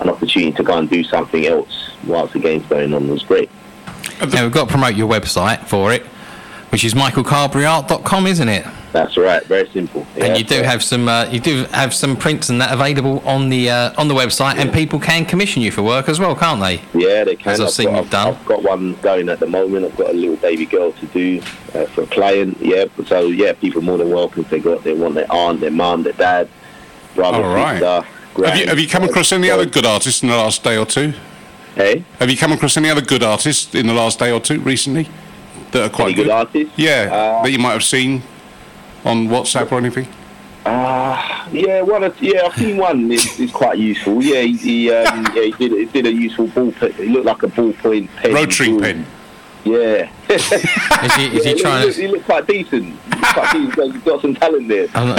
[0.00, 3.50] an opportunity to go and do something else whilst the game's going on was great.
[4.20, 6.04] now we've got to promote your website for it,
[6.76, 8.66] which is michaelcarberryart.com, isn't it?
[8.92, 10.06] That's right, very simple.
[10.18, 13.20] and you do so- have some uh, you do have some prints and that available
[13.20, 16.36] on the uh, on the website, and people can commission you for work as well,
[16.36, 16.82] can't they?
[16.92, 17.52] Yeah, they can.
[17.54, 18.34] As I've seen got, you've done.
[18.34, 19.86] I've got one going at the moment.
[19.86, 21.40] I've got a little baby girl to do
[21.72, 22.58] uh, for a client.
[22.60, 25.60] Yeah, so yeah, people are more than welcome if they got they want their aunt,
[25.60, 26.46] their mum, their dad,
[27.14, 27.78] brother, All right.
[27.80, 28.02] sister.
[28.44, 30.62] Have you, have you come grand- across any so- other good artists in the last
[30.62, 31.14] day or two?
[31.74, 34.60] Hey, Have you come across any other good artists in the last day or two
[34.60, 35.08] recently
[35.72, 36.72] that are quite any good artists?
[36.76, 38.22] Yeah, Uh, that you might have seen
[39.04, 40.06] on WhatsApp or anything.
[40.64, 42.02] Uh, yeah, one.
[42.04, 43.10] Or, yeah, I've seen one.
[43.12, 44.20] It's, it's quite useful.
[44.22, 46.72] Yeah, he, he, um, yeah, he did, he did a useful ball.
[46.72, 46.90] Pen.
[46.98, 48.34] It looked like a ballpoint pen.
[48.34, 48.80] Rotary Ooh.
[48.80, 49.06] pen.
[49.64, 50.10] Yeah.
[50.30, 50.64] Is he, is
[51.16, 52.00] yeah, he he, trying to?
[52.00, 52.84] he looked quite decent.
[52.84, 53.94] He looked quite decent.
[53.94, 54.86] He's got some talent there.
[54.94, 55.18] Not-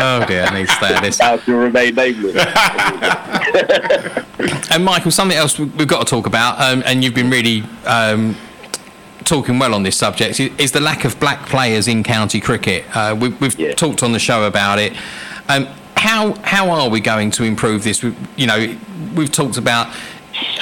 [0.00, 1.18] oh dear, I need to stay at this.
[1.18, 2.36] How to remain nameless.
[4.70, 7.62] And Michael, something else we- we've got to talk about, um, and you've been really
[7.86, 8.36] um,
[9.28, 12.84] talking well on this subject, is the lack of black players in county cricket.
[12.96, 13.74] Uh, we, we've Yeah.
[13.74, 14.94] talked on the show about it.
[15.48, 18.02] Um, how how are we going to improve this?
[18.02, 18.74] We, you know,
[19.14, 19.88] we've talked about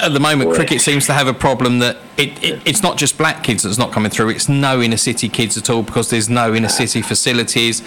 [0.01, 3.15] at the moment, cricket seems to have a problem that it, it, it's not just
[3.17, 4.29] black kids that's not coming through.
[4.29, 7.83] It's no inner city kids at all because there's no inner city facilities.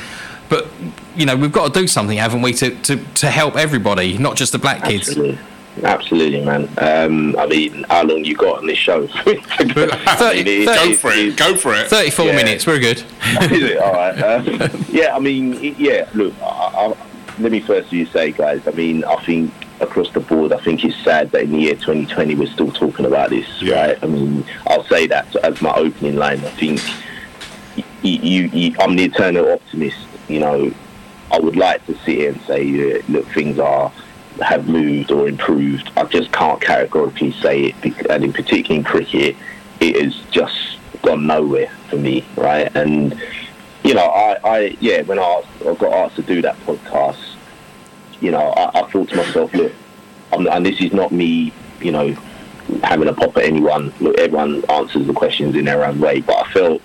[0.49, 0.69] But
[1.17, 4.37] you know, we've got to do something, haven't we, to, to, to help everybody, not
[4.37, 5.09] just the black kids.
[5.09, 5.39] Absolutely.
[5.83, 6.69] Absolutely, man.
[6.79, 9.07] Um, I mean, how long you got on this show?
[9.07, 11.37] 30, go for it.
[11.37, 11.89] Go for it.
[11.89, 12.37] 34 yeah.
[12.37, 12.67] minutes.
[12.67, 12.99] We're good.
[13.43, 13.79] Is it?
[13.79, 14.19] All right.
[14.19, 16.87] Uh, yeah, I mean, yeah, look, I, I,
[17.39, 20.97] let me firstly say, guys, I mean, I think across the board, I think it's
[20.97, 23.87] sad that in the year 2020 we're still talking about this, yeah.
[23.87, 23.99] right?
[24.03, 26.45] I mean, I'll say that as my opening line.
[26.45, 26.81] I think
[28.03, 29.99] you, you, you, I'm the eternal optimist.
[30.29, 30.75] You know,
[31.31, 33.91] I would like to sit here and say, yeah, look, things are
[34.41, 35.91] have moved or improved.
[35.97, 39.37] I just can't categorically say it, and in particular in cricket,
[39.81, 42.75] it has just gone nowhere for me, right?
[42.77, 43.21] And
[43.85, 47.35] you know, I, I yeah, when I, I got asked to do that podcast,
[48.21, 49.73] you know, I, I thought to myself, look,
[50.33, 52.13] I'm, and this is not me, you know,
[52.83, 53.93] having a pop at anyone.
[54.01, 56.83] Look, everyone answers the questions in their own way, but I felt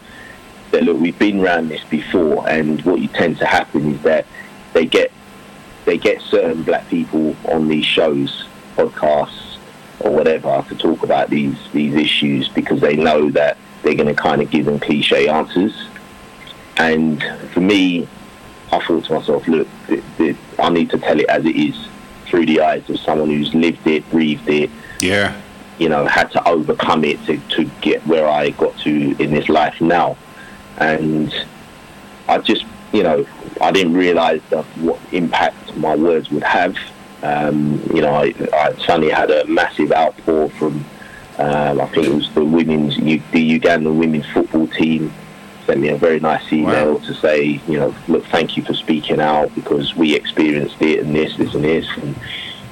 [0.71, 4.25] that look, we've been around this before, and what you tend to happen is that
[4.73, 5.11] they get
[5.85, 8.45] they get certain black people on these shows,
[8.75, 9.57] podcasts,
[9.99, 14.21] or whatever to talk about these these issues because they know that they're going to
[14.21, 15.87] kind of give them cliche answers.
[16.77, 18.07] And for me,
[18.71, 21.87] I thought to myself, look, th- th- I need to tell it as it is
[22.25, 24.69] through the eyes of someone who's lived it, breathed it.
[24.99, 25.39] Yeah.
[25.77, 29.49] You know, had to overcome it to, to get where I got to in this
[29.49, 30.17] life now.
[30.77, 31.33] And
[32.27, 33.25] I just, you know,
[33.61, 34.41] I didn't realise
[34.77, 36.77] what impact my words would have.
[37.23, 40.85] Um, you know, I, I, suddenly had a massive outpour from,
[41.39, 45.11] um, I think it was the women's, the Ugandan women's football team
[45.65, 46.99] sent me a very nice email wow.
[46.99, 51.15] to say, you know, look, thank you for speaking out because we experienced it and
[51.15, 51.87] this, this, and this.
[51.97, 52.15] And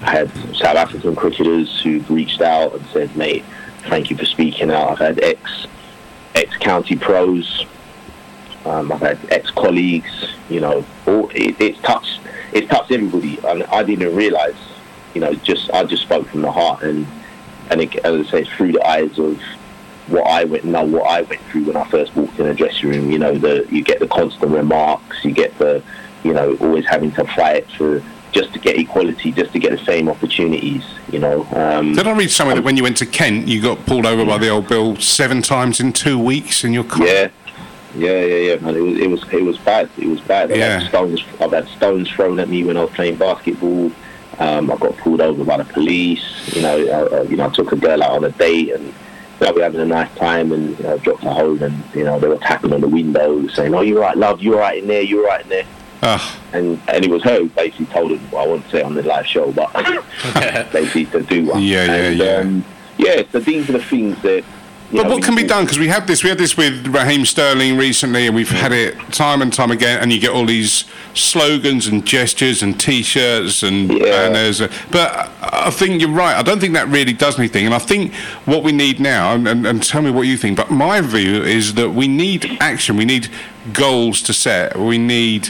[0.01, 3.43] I had South African cricketers who've reached out and said, mate,
[3.89, 4.91] thank you for speaking out.
[4.91, 5.67] I've had ex
[6.35, 7.65] ex county pros,
[8.65, 10.33] um, I've had ex colleagues.
[10.49, 12.19] You know, all, it, it's touched
[12.53, 14.55] it's touched everybody, and I didn't realise.
[15.13, 17.05] You know, just I just spoke from the heart, and
[17.69, 19.41] and it, as I say, through the eyes of
[20.07, 22.89] what I went know what I went through when I first walked in a dressing
[22.89, 23.11] room.
[23.11, 25.83] You know, the you get the constant remarks, you get the,
[26.23, 29.85] you know, always having to fight for just to get equality, just to get the
[29.85, 30.83] same opportunities.
[31.11, 31.47] You know.
[31.51, 34.25] Um, Did I read somewhere that when you went to Kent, you got pulled over
[34.25, 37.05] by the old bill seven times in two weeks in your car?
[37.05, 37.29] Yeah.
[37.95, 38.75] Yeah, yeah, yeah, man.
[38.75, 39.89] It was, it was, it was bad.
[39.97, 40.51] It was bad.
[40.51, 40.79] I've yeah.
[40.79, 43.91] had stones, I've had stones thrown at me when I was playing basketball.
[44.39, 46.55] Um, I got pulled over by the police.
[46.55, 48.93] You know, I, you know, I took a girl out on a date and
[49.39, 52.19] they were having a nice time and you know, dropped her home and you know
[52.19, 54.41] they were tapping on the window saying, "Oh, you're right, love.
[54.41, 55.01] You're right in there.
[55.01, 55.65] You're right in there."
[56.01, 56.39] Oh.
[56.51, 59.03] And and it was her who basically told him, well, I won't say on the
[59.03, 59.71] live show, but
[60.71, 61.61] basically to do one.
[61.61, 62.35] Yeah, yeah, and, yeah.
[62.35, 62.65] Um,
[62.97, 64.43] yeah, so these are the things that
[64.91, 65.65] but what can be done?
[65.65, 68.97] Because we had this, we had this with Raheem Sterling recently, and we've had it
[69.11, 69.99] time and time again.
[69.99, 74.29] And you get all these slogans and gestures and T-shirts and yeah.
[74.29, 74.61] banners.
[74.91, 76.35] But I think you're right.
[76.35, 77.65] I don't think that really does anything.
[77.65, 78.13] And I think
[78.45, 80.57] what we need now, and, and, and tell me what you think.
[80.57, 82.95] But my view is that we need action.
[82.95, 83.29] We need
[83.73, 84.77] goals to set.
[84.77, 85.49] We need.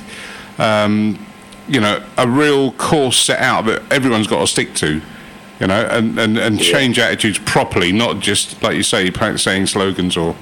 [0.58, 1.26] Um,
[1.68, 5.02] you know, a real course set out that everyone's got to stick to
[5.64, 7.06] you know, and, and, and change yeah.
[7.06, 10.36] attitudes properly, not just like you say, saying slogans or.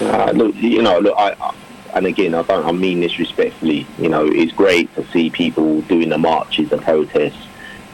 [0.00, 1.54] Uh, look, you know, look, I, I,
[1.94, 3.88] and again, I don't, I mean this respectfully.
[3.98, 7.44] You know, it's great to see people doing the marches and protests.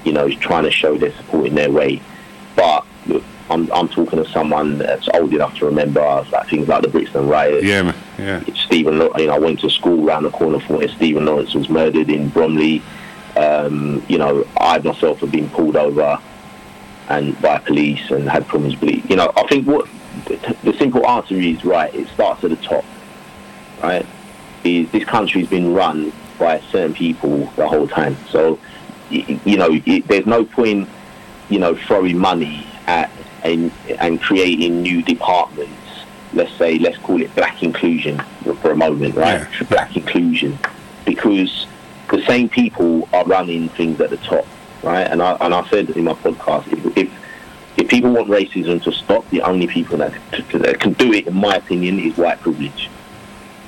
[0.04, 2.02] You know, trying to show their support in their way,
[2.54, 6.00] but look, I'm, I'm talking to someone that's old enough to remember
[6.30, 7.64] like things like the Brixton riots.
[7.64, 7.94] Yeah, man.
[8.18, 8.44] yeah.
[8.54, 11.70] Stephen, you know, I went to school around the corner from where Stephen Lawrence was
[11.70, 12.82] murdered in Bromley.
[13.36, 16.20] Um, you know, I myself have been pulled over
[17.08, 19.08] and by police and had problems believe.
[19.10, 19.88] You know, I think what
[20.26, 21.94] the simple answer is right.
[21.94, 22.84] It starts at the top,
[23.82, 24.06] right?
[24.64, 28.16] Is this country's been run by certain people the whole time.
[28.30, 28.58] So,
[29.10, 30.88] you know, there's no point,
[31.48, 33.10] you know, throwing money at
[33.42, 35.72] and and creating new departments.
[36.34, 38.20] Let's say, let's call it black inclusion
[38.60, 39.40] for a moment, right?
[39.40, 39.66] Yeah.
[39.68, 40.58] Black inclusion,
[41.06, 41.66] because
[42.10, 44.46] the same people are running things at the top
[44.82, 45.06] right?
[45.06, 47.12] And I and I said in my podcast, if if,
[47.76, 50.12] if people want racism to stop, the only people that,
[50.50, 52.90] to, that can do it, in my opinion, is white privilege,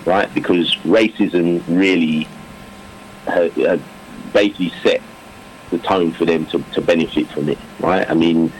[0.04, 0.32] right?
[0.34, 2.26] Because racism really
[3.26, 3.80] has,
[4.32, 5.00] basically set
[5.70, 8.08] the tone for them to, to benefit from it, right?
[8.10, 8.52] I mean,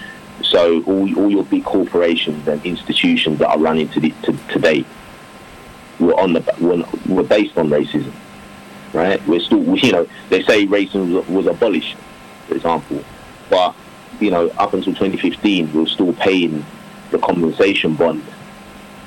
[0.43, 4.85] so all, all your big corporations and institutions that are running to, the, to today
[5.99, 8.13] were on the were, were based on racism,
[8.93, 9.25] right?
[9.27, 11.97] We're still, you know, they say racism was abolished,
[12.51, 13.05] for example,
[13.49, 13.75] but
[14.19, 16.65] you know, up until 2015, we were still paying
[17.11, 18.25] the compensation bond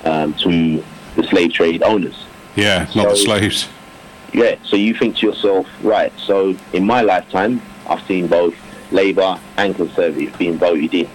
[0.06, 0.84] um, to
[1.16, 2.26] the slave trade owners.
[2.56, 3.68] Yeah, not the slaves.
[4.34, 8.56] Yeah, so you think to yourself, right, so in my lifetime, I've seen both
[8.92, 11.10] Labour and Conservative being voted in.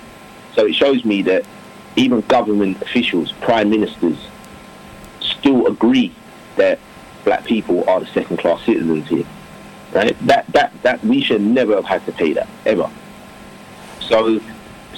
[0.55, 1.45] So it shows me that
[1.97, 4.19] even government officials, prime ministers,
[5.21, 6.15] still agree
[6.57, 6.79] that
[7.25, 9.27] black people are the second class citizens here.
[9.93, 10.17] Right?
[10.27, 12.91] That that that we should never have had to pay that, ever.
[14.01, 14.41] So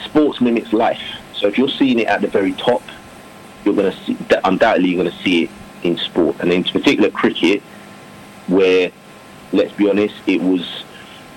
[0.04, 1.02] sports mimics life.
[1.34, 2.82] So if you're seeing it at the very top,
[3.64, 5.50] you're gonna see undoubtedly you're gonna see it
[5.82, 6.36] in sport.
[6.40, 7.62] And in particular cricket,
[8.46, 8.90] where
[9.52, 10.84] let's be honest, it was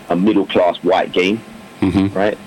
[0.10, 1.42] a middle class white game,
[1.80, 2.16] mm-hmm.
[2.16, 2.38] right?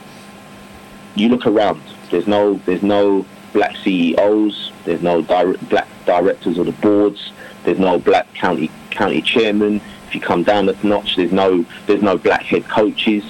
[1.14, 1.82] You look around.
[2.10, 4.72] There's no there's no black CEOs.
[4.84, 7.32] There's no dir- black directors of the boards.
[7.64, 9.80] There's no black county county chairman.
[10.06, 13.24] If you come down a notch, there's no there's no black head coaches.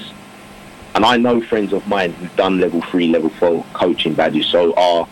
[0.94, 4.72] And I know friends of mine who've done level three, level four coaching badges, so
[4.74, 5.06] are,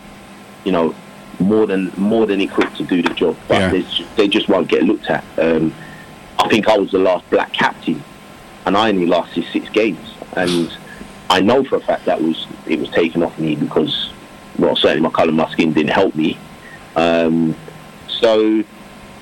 [0.64, 0.94] you know,
[1.38, 3.82] more than more than equipped to do the job, but Yeah.
[4.16, 5.24] they just won't get looked at.
[5.38, 5.72] Um,
[6.38, 8.02] I think I was the last black captain,
[8.66, 10.14] and I only lasted six games.
[10.36, 10.70] And
[11.30, 14.10] I know for a fact that was it was taken off me because,
[14.58, 16.38] well, certainly my colour my skin didn't help me.
[16.96, 17.54] Um,
[18.08, 18.62] so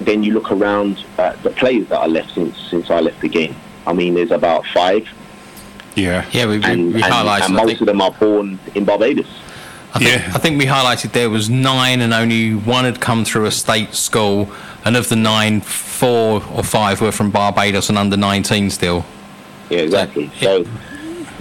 [0.06, 3.28] then you look around at the players that are left since since I left the
[3.28, 3.54] game.
[3.86, 5.08] I mean, there's about five,
[5.96, 6.24] Yeah.
[6.30, 7.44] Yeah, we, we, and, we and, highlighted.
[7.46, 9.26] and I most think, of them are born in Barbados.
[9.94, 10.30] I think, Yeah.
[10.34, 13.92] I think we highlighted there was nine, and only one had come through a state
[13.94, 14.50] school,
[14.84, 19.04] and of the nine, four or five were from Barbados and under 19 still.
[19.68, 20.24] Yeah, exactly.
[20.38, 20.40] Yeah.
[20.40, 20.66] So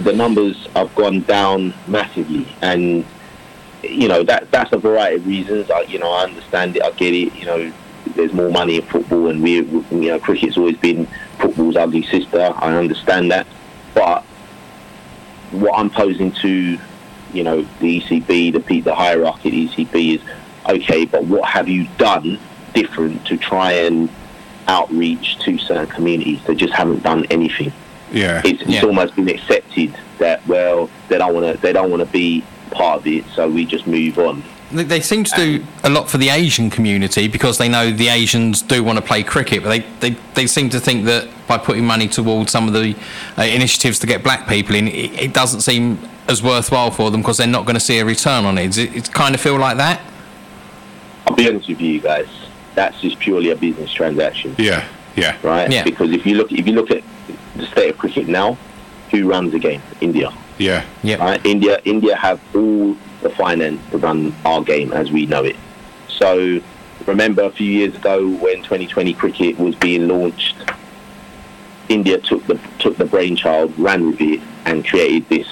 [0.00, 3.04] the numbers have gone down massively, and
[3.82, 5.70] you know that that's a variety of reasons.
[5.70, 6.82] I, you know, I understand it.
[6.82, 7.34] I get it.
[7.34, 7.72] You know,
[8.14, 11.06] there's more money in football, and we, we you know, cricket's always been
[11.38, 12.52] football's ugly sister.
[12.56, 13.46] I understand that,
[13.94, 14.22] but
[15.52, 16.78] what I'm posing to,
[17.32, 20.22] you know, the ECB, the the hierarchy, of the ECB is
[20.68, 21.04] okay.
[21.04, 22.38] But what have you done
[22.74, 24.08] different to try and
[24.68, 26.40] outreach to certain communities?
[26.46, 27.72] They just haven't done anything
[28.12, 28.40] Yeah.
[28.44, 28.84] it's, it's Yeah.
[28.84, 33.00] almost been accepted that well they don't want to they don't want to be part
[33.00, 34.42] of it so we just move on
[34.72, 38.08] They, they seem to do a lot for the Asian community because they know the
[38.08, 41.58] Asians do want to play cricket, but they, they, they seem to think that by
[41.58, 42.96] putting money towards some of the
[43.38, 47.20] uh, initiatives to get black people in, it, it doesn't seem as worthwhile for them
[47.20, 48.66] because they're not going to see a return on it.
[48.68, 50.00] Does it, it kind of feel like that?
[51.26, 52.26] i'll be honest with you guys
[52.74, 54.84] that's just purely a business transaction Yeah.
[55.14, 55.36] Yeah.
[55.44, 55.84] right Yeah.
[55.84, 57.04] because if you look if you look at
[57.54, 58.58] the state of cricket now
[59.12, 60.84] who runs the game india Yeah.
[61.04, 61.24] Yeah.
[61.24, 65.56] right india india have all the finance to run our game as we know it
[66.08, 66.60] so
[67.06, 70.56] remember a few years ago when Twenty20 cricket was being launched
[71.88, 75.48] india took the took the brainchild ran with it and created this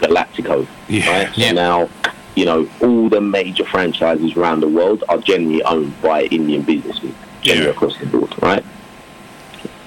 [0.00, 1.10] galactico Yeah.
[1.10, 1.52] right so Yeah.
[1.52, 1.88] now
[2.34, 7.14] you know all the major franchises around the world are generally owned by indian businessmen
[7.42, 7.72] generally Yeah.
[7.72, 8.64] across the board right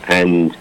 [0.08, 0.56] and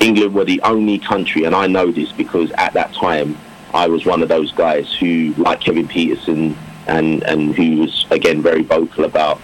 [0.00, 3.38] England were the only country, and I know this because at that time
[3.74, 6.56] I was one of those guys who, like Kevin Pietersen,
[6.86, 9.40] and and who was again very vocal about,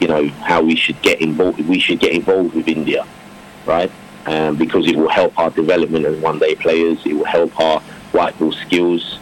[0.00, 1.60] you know, how we should get involved.
[1.60, 3.06] We should get involved with India,
[3.66, 3.90] right?
[4.26, 6.98] Um, because it will help our development as one-day players.
[7.06, 7.80] It will help our
[8.12, 9.18] white ball skills.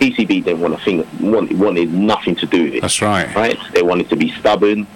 [0.00, 3.34] ECB didn't want to think, wanted, wanted nothing to do with it That's right.
[3.34, 3.58] right?
[3.72, 4.86] They wanted to be stubborn.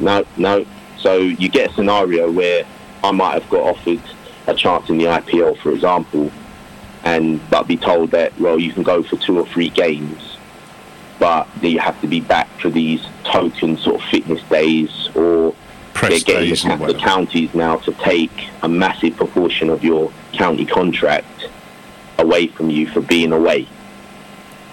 [0.00, 0.64] No, no.
[0.98, 2.64] So you get a scenario where
[3.04, 4.00] I might have got offered
[4.46, 6.32] a chance in the IPL, for example,
[7.04, 10.36] and but be told that well you can go for two or three games,
[11.18, 15.54] but you have to be back for these token sort of fitness days or
[15.94, 20.64] Press they're getting the, the counties now to take a massive proportion of your county
[20.64, 21.48] contract
[22.18, 23.66] away from you for being away,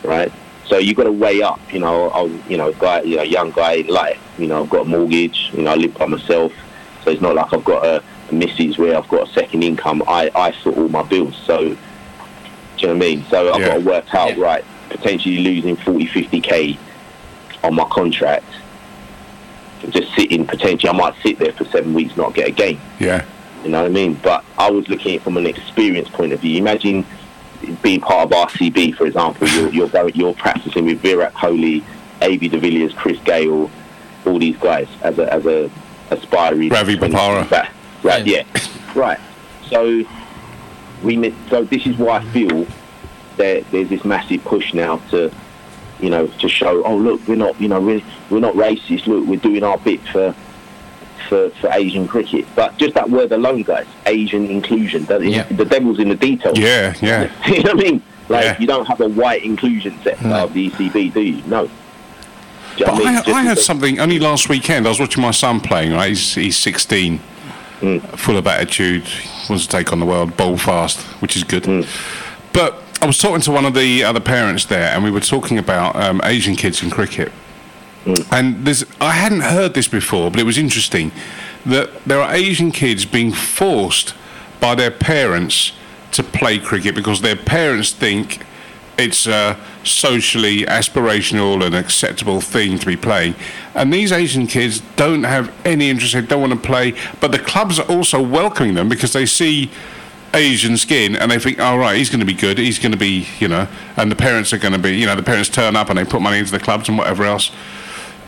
[0.04, 0.32] right?
[0.65, 1.60] So you've got to weigh up.
[1.74, 4.22] You know, I, was, you know, guy, you know, young guy in life.
[4.38, 5.50] You know, I've got a mortgage.
[5.54, 6.54] You know, I live by myself,
[7.04, 10.04] so it's not like I've got a, a missus where I've got a second income.
[10.08, 11.36] I I sort all my bills.
[11.46, 11.76] So,
[12.80, 13.26] do you know what I mean?
[13.30, 13.68] So I've Yeah.
[13.68, 14.44] got to work out Yeah.
[14.44, 14.65] right.
[14.89, 16.78] Potentially losing 40, 50 k
[17.63, 18.46] on my contract.
[19.89, 22.80] Just sitting potentially, I might sit there for seven weeks, not get a game.
[23.00, 23.23] Yeah.
[23.63, 24.19] You know what I mean?
[24.21, 26.58] But I was looking at it from an experience point of view.
[26.58, 27.06] Imagine
[27.82, 29.48] being part of RCB, for example.
[29.48, 31.84] You're you're, going, you're practicing with Virat Kohli,
[32.21, 33.69] AB de Villiers, Chris Gayle,
[34.25, 35.69] all these guys as a as a
[36.12, 36.69] aspiring.
[36.69, 37.50] Ravi Bopara.
[37.50, 37.69] Ba-
[38.02, 38.44] Right, yeah,
[38.96, 39.19] right.
[39.69, 40.04] So
[41.04, 42.65] we so this is why I feel
[43.37, 45.31] that there's this massive push now to
[46.00, 49.25] you know to show oh look we're not you know we're we're not racist look
[49.27, 50.33] we're doing our bit for
[51.27, 52.45] for, for Asian cricket.
[52.56, 55.06] But just that word alone, guys, Asian inclusion.
[55.06, 55.43] That is, Yeah.
[55.43, 56.58] The devil's in the details.
[56.58, 57.29] Yeah, yeah.
[57.47, 58.02] you know what I mean?
[58.29, 58.60] Like Yeah.
[58.60, 61.43] you don't have a white inclusion sector of the ECB, do you?
[61.45, 61.65] No.
[61.67, 61.71] Do
[62.77, 63.08] you But I, mean?
[63.08, 64.87] I Just heard something only last weekend.
[64.87, 65.91] I was watching my son playing.
[65.93, 67.19] Right, he's he's 16,
[67.82, 68.02] Mm.
[68.17, 69.08] full of attitude,
[69.50, 71.63] wants to take on the world, bowl fast, which is good.
[71.63, 71.88] Mm.
[72.52, 75.58] But I was talking to one of the other parents there, and we were talking
[75.58, 77.32] about um, Asian kids in cricket.
[78.04, 78.27] Mm.
[78.32, 81.12] And there's, I hadn't heard this before, but it was interesting
[81.65, 84.13] that there are Asian kids being forced
[84.60, 85.71] by their parents
[86.12, 88.46] to play cricket because their parents think
[89.00, 93.33] it's a socially aspirational and acceptable thing to be playing.
[93.73, 97.39] And these Asian kids don't have any interest, they don't want to play, but the
[97.39, 99.71] clubs are also welcoming them because they see
[100.33, 102.97] Asian skin and they think, all right, he's going to be good, he's going to
[102.97, 105.75] be, you know, and the parents are going to be, you know, the parents turn
[105.75, 107.52] up and they put money into the clubs and whatever else.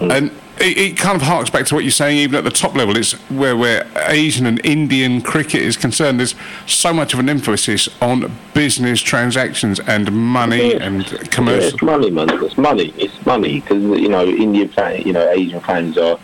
[0.01, 0.11] Mm.
[0.11, 2.75] And it, it kind of harks back to what you're saying, even at the top
[2.75, 2.97] level.
[2.97, 6.19] It's where, where Asian and Indian cricket is concerned.
[6.19, 6.35] There's
[6.67, 11.73] so much of an emphasis on business transactions and money and commercial.
[11.73, 12.29] it's money, man.
[12.43, 12.93] It's money.
[12.97, 16.19] It's money because you know Indian fan, you know Asian fans are,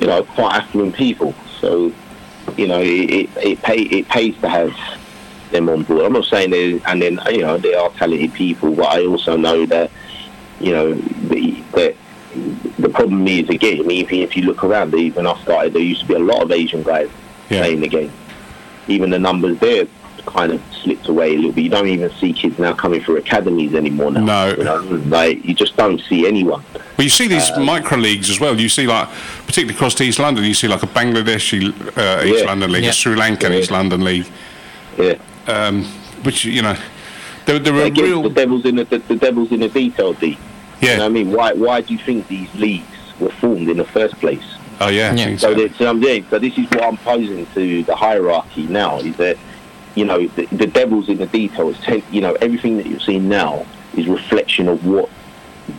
[0.00, 1.34] you know, quite affluent people.
[1.60, 1.92] So,
[2.56, 4.74] you know, it it, it pay it pays to have
[5.50, 6.04] them on board.
[6.04, 9.36] I'm not saying they and then you know they are talented people, but I also
[9.36, 9.90] know that
[10.60, 11.96] you know that
[12.78, 16.06] the problem is again, even if you look around, even I started, there used to
[16.06, 17.08] be a lot of Asian guys
[17.50, 17.60] Yeah.
[17.60, 18.12] playing the game.
[18.88, 19.86] Even the numbers there
[20.26, 21.62] kind of slipped away a little bit.
[21.64, 24.20] You don't even see kids now coming through academies anymore now.
[24.24, 24.54] No.
[24.56, 24.76] You know,
[25.06, 26.62] like you just don't see anyone.
[26.74, 28.58] Well, you see these micro leagues as well.
[28.60, 29.08] You see, like,
[29.46, 32.46] particularly across to East London, you see like a Bangladeshi uh, East Yeah.
[32.46, 32.90] London League, Yeah.
[32.90, 33.58] a Sri Lankan Yeah.
[33.58, 34.26] East London League,
[34.98, 35.14] Yeah.
[35.46, 35.84] um,
[36.24, 36.76] which, you know,
[37.46, 38.22] there, there are Again, real.
[38.22, 40.12] the devil's in the, the, the devil's in the detail,
[40.80, 40.86] D.
[40.86, 41.32] You know what I mean?
[41.32, 42.86] Why why do you think these leagues
[43.20, 44.44] were formed in the first place?
[44.80, 45.12] Oh, yeah.
[45.14, 45.36] Yeah.
[45.36, 45.54] So, so.
[45.54, 49.16] that, so, I'm saying, so this is what I'm posing to the hierarchy now is
[49.16, 49.36] that
[49.94, 51.78] you know the, the devil's in the details.
[51.80, 55.08] Take you know everything that you're seeing now is reflection of what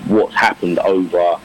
[0.08, 1.40] what's happened over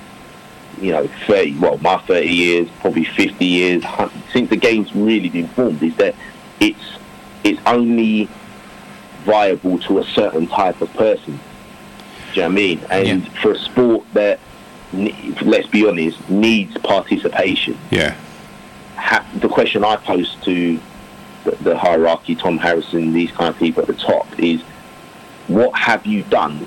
[0.81, 3.85] you know 30 well my 30 years probably 50 years
[4.33, 6.15] since the game's really been formed is that
[6.61, 6.99] it's
[7.45, 8.29] it's only
[9.25, 11.41] viable to a certain type of person.
[12.35, 12.81] Do you know what I mean?
[12.91, 14.41] And for a sport that,
[14.93, 18.15] let's be honest, needs participation, Yeah.
[18.97, 20.81] ha- the question I pose to
[21.45, 24.61] the, the hierarchy, Tom Harrison, these kind of people at the top, is
[25.47, 26.67] what have you done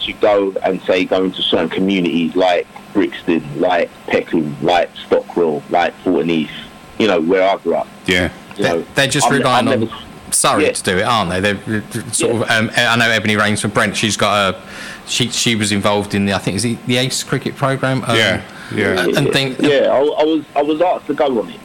[0.00, 5.94] to go and say go into certain communities like Brixton, like Peckham, like Stockwell, like
[6.02, 6.52] Fulton East,
[6.98, 7.86] you know, where I grew up.
[8.06, 8.32] Yeah.
[8.56, 10.02] You They're, know, they're just I've- relying I've on never-
[10.34, 10.72] Surrey Yeah.
[10.72, 11.40] to do it, aren't they?
[11.40, 12.42] They're, they're sort of.
[12.50, 13.96] Um, I know Ebony Rainford-Brent.
[13.96, 14.60] She's got a.
[15.06, 18.04] She she was involved in the I think is it the ACE cricket program.
[18.04, 18.42] Um, Yeah.
[18.74, 19.06] Yeah.
[19.16, 19.58] And think.
[19.60, 21.60] yeah, I, I was I was asked to go on it,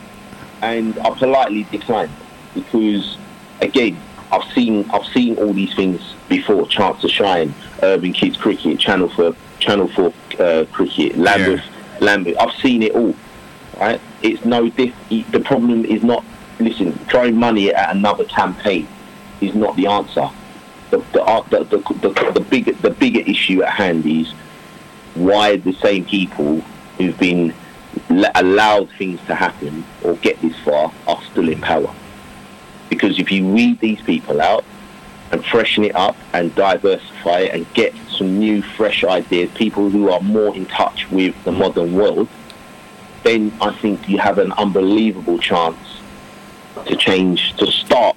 [0.61, 2.11] and I politely declined
[2.53, 3.17] because,
[3.61, 3.99] again,
[4.31, 5.99] I've seen I've seen all these things
[6.29, 6.65] before.
[6.67, 11.63] Chance to Shine, Urban Kids Cricket, Channel for Channel for uh, Cricket, Lambeth,
[11.99, 12.37] Lambeth.
[12.39, 13.13] I've seen it all.
[13.77, 13.99] Right?
[14.21, 14.93] It's no diff.
[15.09, 16.23] The problem is not.
[16.63, 18.87] Listen, throwing money at another campaign
[19.41, 20.29] is not the answer.
[20.91, 24.31] The the uh, the, the, the, the bigger the bigger issue at hand is
[25.15, 26.61] why the same people
[26.97, 27.53] who've been
[28.35, 31.93] allowed things to happen or get this far are still in power.
[32.89, 34.63] Because if you weed these people out
[35.31, 40.11] and freshen it up and diversify it and get some new, fresh ideas, people who
[40.11, 42.27] are more in touch with the modern world,
[43.23, 45.92] then I think you have an unbelievable chance
[46.85, 48.15] to change, to start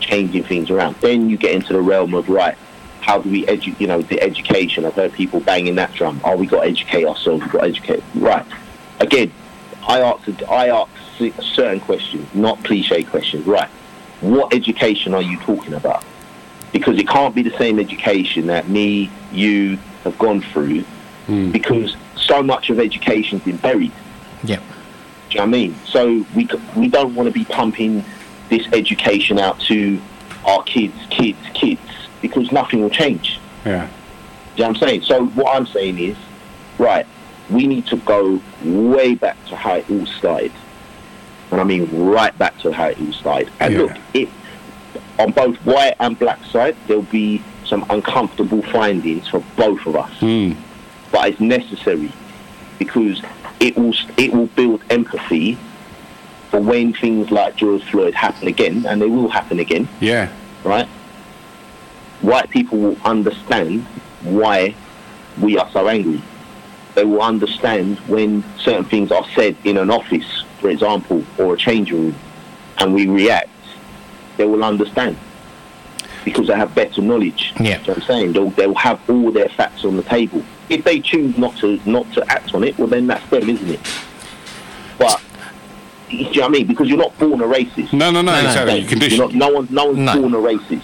[0.00, 0.96] changing things around.
[0.96, 2.56] Then you get into the realm of right.
[3.00, 4.84] How do we edu- you know, the education?
[4.84, 6.20] I've heard people banging that drum.
[6.24, 7.44] Oh, we got to educate ourselves.
[7.44, 8.02] We got to educate.
[8.14, 8.44] Right.
[9.00, 9.32] Again,
[9.86, 10.90] I ask, I ask
[11.40, 13.46] certain questions, not cliche questions.
[13.46, 13.68] Right.
[14.20, 16.04] What education are you talking about?
[16.72, 20.82] Because it can't be the same education that me, you have gone through,
[21.26, 21.50] hmm.
[21.52, 23.92] because so much of education's been buried.
[24.42, 24.60] Yeah.
[25.36, 25.76] You know I mean?
[25.84, 28.04] So we we don't want to be pumping
[28.48, 30.00] this education out to
[30.44, 31.80] our kids, kids, kids,
[32.22, 33.38] because nothing will change.
[33.64, 33.88] Yeah.
[34.54, 35.02] Do you know what I'm saying?
[35.02, 36.16] So what I'm saying is,
[36.78, 37.06] right,
[37.50, 40.52] we need to go way back to how it all started.
[41.50, 43.50] And I mean right back to how it all started.
[43.60, 43.80] And Yeah.
[43.80, 44.28] look, it
[45.18, 50.10] on both white and black side, there'll be some uncomfortable findings for both of us.
[50.20, 50.56] Mm.
[51.12, 52.12] But it's necessary
[52.78, 53.20] because
[53.60, 55.56] it will it will build empathy
[56.50, 60.28] for when things like George Floyd happen again, and they will happen again Yeah.
[60.64, 60.86] right?
[62.22, 63.84] White people will understand
[64.22, 64.74] why
[65.40, 66.22] we are so angry.
[66.94, 71.56] they will understand when certain things are said in an office, for example, or a
[71.58, 72.14] change room,
[72.78, 73.50] and we react.
[74.38, 75.16] They will understand
[76.24, 77.52] because they have better knowledge.
[77.60, 77.64] Yeah.
[77.64, 80.42] You know what I'm saying they'll, they'll have all their facts on the table.
[80.68, 83.68] If they choose not to not to act on it, well then that's them, isn't
[83.70, 83.80] it?
[84.98, 85.20] But
[86.10, 86.66] do you know what I mean?
[86.66, 87.92] Because you're not born a racist.
[87.92, 88.78] No, no, no, No, no, exactly.
[88.80, 89.18] You're condition.
[89.18, 90.20] not, no one, no one's No.
[90.20, 90.82] born a racist.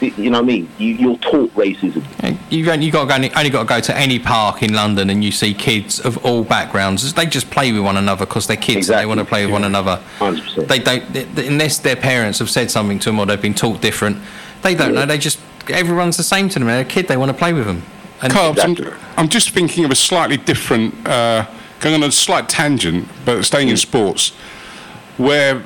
[0.00, 0.68] You know what I mean?
[0.76, 2.04] You, you're taught racism.
[2.22, 5.08] Uh, you only got to go, only got to go to any park in London
[5.08, 7.10] and you see kids of all backgrounds.
[7.14, 8.90] They just play with one another because they're kids.
[8.90, 10.02] and They want to play with one another.
[10.18, 10.68] 100%.
[10.68, 13.54] They don't they- they- unless their parents have said something to them or they've been
[13.54, 14.18] taught different.
[14.62, 15.06] They don't know.
[15.06, 15.38] They just
[15.70, 16.68] everyone's the same to them.
[16.68, 17.08] They're a kid.
[17.08, 17.82] They want to play with them.
[18.22, 18.86] Exactly.
[18.86, 21.46] I'm, I'm just thinking of a slightly different, uh,
[21.80, 24.30] going on a slight tangent, but staying in sports,
[25.16, 25.62] where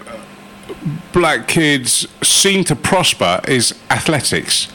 [1.13, 4.69] black kids seem to prosper is athletics.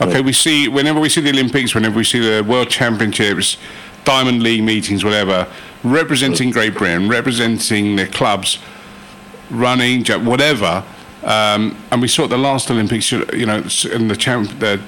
[0.00, 3.56] Okay, we see whenever we see the Olympics, whenever we see the World Championships,
[4.04, 5.46] Diamond League meetings, whatever,
[5.84, 8.58] representing Great Britain, representing their clubs,
[9.50, 10.84] running, whatever.
[11.22, 14.80] Um, and we saw at the last Olympics, you know, in the, champ- the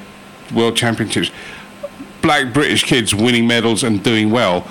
[0.53, 1.31] World Championships,
[2.25, 4.67] black British kids winning medals and doing well.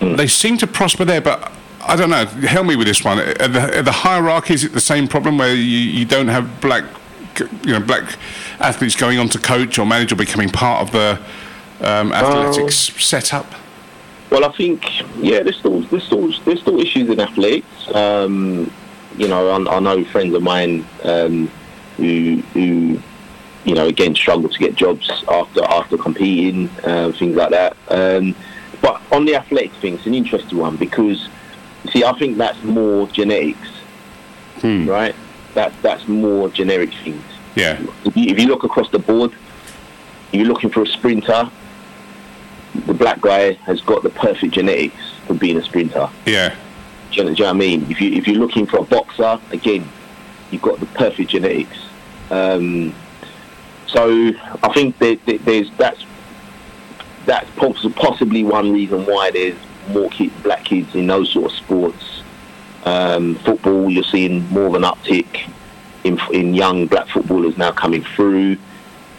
[0.00, 2.24] They seem to prosper there, but I don't know.
[2.24, 3.18] Help me with this one.
[3.18, 6.60] Are the, are the hierarchy is it the same problem where you, you don't have
[6.62, 6.84] black,
[7.64, 8.18] you know, black
[8.60, 11.20] athletes going on to coach or manage or becoming part of the
[11.86, 13.46] um, athletics setup?
[14.30, 17.94] Well, I think yeah, there's still there's still there's still issues in athletics.
[17.94, 18.72] Um,
[19.18, 21.48] you know, I, I know friends of mine um,
[21.98, 23.00] who who
[23.66, 27.76] you know again struggle to get jobs after after competing, uh, things like that.
[27.88, 28.34] Um,
[28.80, 31.28] but on the athletic thing, it's an interesting one because
[31.92, 33.68] see, I think that's more genetics,
[34.86, 35.14] right?
[35.54, 37.22] That that's more generic things.
[37.56, 39.32] Yeah, If you, if you look across the board,
[40.30, 41.50] you're looking for a sprinter,
[42.84, 46.10] the black guy has got the perfect genetics for being a sprinter.
[46.26, 46.54] yeah,
[47.10, 47.90] Do you, know, do you know what I mean?
[47.90, 49.88] If you if you're looking for a boxer, again,
[50.50, 51.78] you've got the perfect genetics.
[52.30, 52.94] Um,
[53.86, 54.30] so
[54.62, 56.04] I think that, that there's that's
[57.24, 59.56] that's poss- possibly one reason why there's
[59.88, 62.22] more kid, black kids in those sort of sports.
[62.84, 65.50] Um, football, you're seeing more of an uptick
[66.04, 68.56] in in young black footballers now coming through.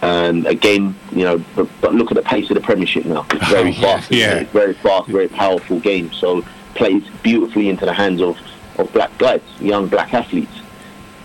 [0.04, 3.26] Um, again, you know, but, but look at the pace of the Premiership now.
[3.32, 4.12] It's very Oh, fast.
[4.12, 4.36] yeah.
[4.36, 6.14] It's very fast, very powerful game.
[6.14, 6.44] So
[6.76, 8.38] plays beautifully into the hands of,
[8.78, 10.52] of black guys, young black athletes.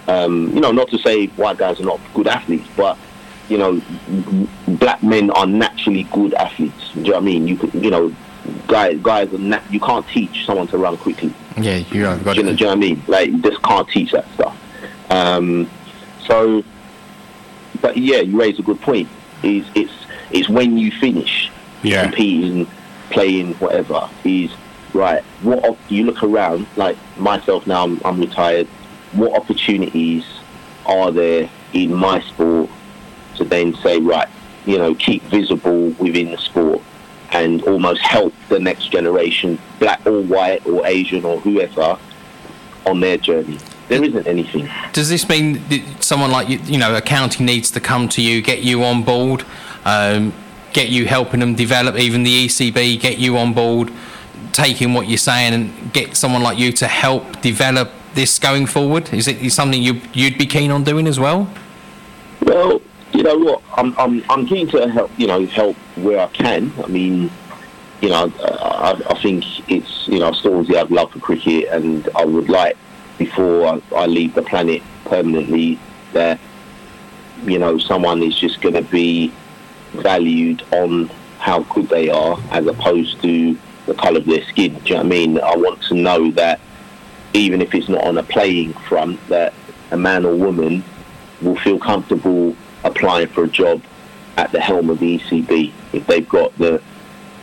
[0.09, 2.97] Um, you know, not to say white guys are not good athletes, but
[3.53, 3.81] you know,
[4.79, 6.91] black men are naturally good athletes.
[6.95, 7.47] Do you know what I mean?
[7.47, 8.15] You could, you know,
[8.67, 11.35] guys, guys are nat- you can't teach someone to run quickly.
[11.59, 13.03] yeah, you have got Do you, know, do you know what I mean?
[13.07, 14.57] Like, you just can't teach that stuff.
[15.11, 15.69] Um,
[16.27, 16.65] so,
[17.83, 19.09] but yeah, you raise a good point.
[19.43, 19.93] Is it's
[20.31, 21.51] it's when you finish
[21.83, 22.05] Yeah.
[22.05, 22.67] competing,
[23.11, 24.09] playing, whatever.
[24.25, 24.51] Is
[24.95, 25.23] right.
[25.43, 28.67] What op- you look around, like myself now, I'm, I'm retired.
[29.13, 30.25] What opportunities
[30.87, 32.71] are there in my sport
[33.37, 34.29] to then say, right,
[34.67, 36.83] you know, keep visible within the sport
[37.33, 41.99] and almost help the next generation, black or white or Asian or whoever,
[42.87, 43.59] on their journey.
[43.89, 44.69] There isn't anything.
[44.93, 48.23] Does this mean that someone like you, you know, a county needs to come to
[48.23, 49.45] you, get you on board,
[49.85, 50.33] um,
[50.73, 53.91] get you helping them develop, even the ECB, get you on board,
[54.53, 59.13] taking what you're saying and get someone like you to help develop this going forward?
[59.13, 61.51] Is it something you, you'd be keen on doing as well?
[62.43, 62.81] Well,
[63.13, 63.63] you know what?
[63.77, 65.11] I'm I'm I'm keen to help.
[65.19, 66.73] You know, help where I can.
[66.83, 67.31] I mean,
[68.01, 71.69] you know, I, I think it's you know, I still obviously have love for cricket,
[71.71, 72.77] and I would like
[73.19, 75.79] before I, I leave the planet permanently
[76.13, 76.41] that
[77.45, 79.33] you know someone is just going to be
[79.93, 81.09] valued on
[81.39, 84.75] how good they are as opposed to the colour of their skin.
[84.75, 85.41] Do you know what I mean?
[85.41, 86.61] I want to know that
[87.35, 89.53] even if it's not on a playing front, that
[89.91, 90.85] a man or woman
[91.41, 93.83] will feel comfortable applying for a job
[94.37, 96.81] at the helm of the ECB if they've got the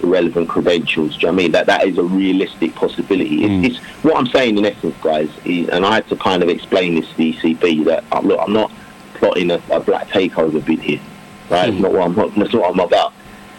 [0.02, 1.16] relevant credentials.
[1.18, 1.52] Do you know what I mean?
[1.52, 3.44] That that is a realistic possibility.
[3.44, 5.30] It's, it's what I'm saying in essence, guys.
[5.46, 8.40] Is, and I had to kind of explain this to the ECB that uh, look,
[8.42, 8.72] I'm not
[9.16, 11.02] plotting a, a black takeover bid here,
[11.50, 11.70] right?
[11.70, 12.16] It's not what I'm.
[12.16, 13.14] not, That's not what I'm about.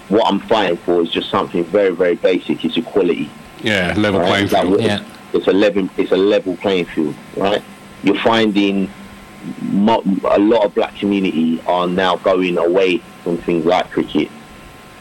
[0.08, 2.64] What I'm fighting for is just something very, very basic.
[2.64, 3.30] It's equality.
[3.62, 4.28] yeah, level Right?
[4.28, 4.80] playing Like, field.
[4.80, 5.06] it's- Yeah.
[5.32, 5.88] It's a level.
[5.96, 7.62] It's a level playing field, right?
[8.02, 8.90] You're finding mo-
[9.42, 14.28] a lot of black community are now going away from things like cricket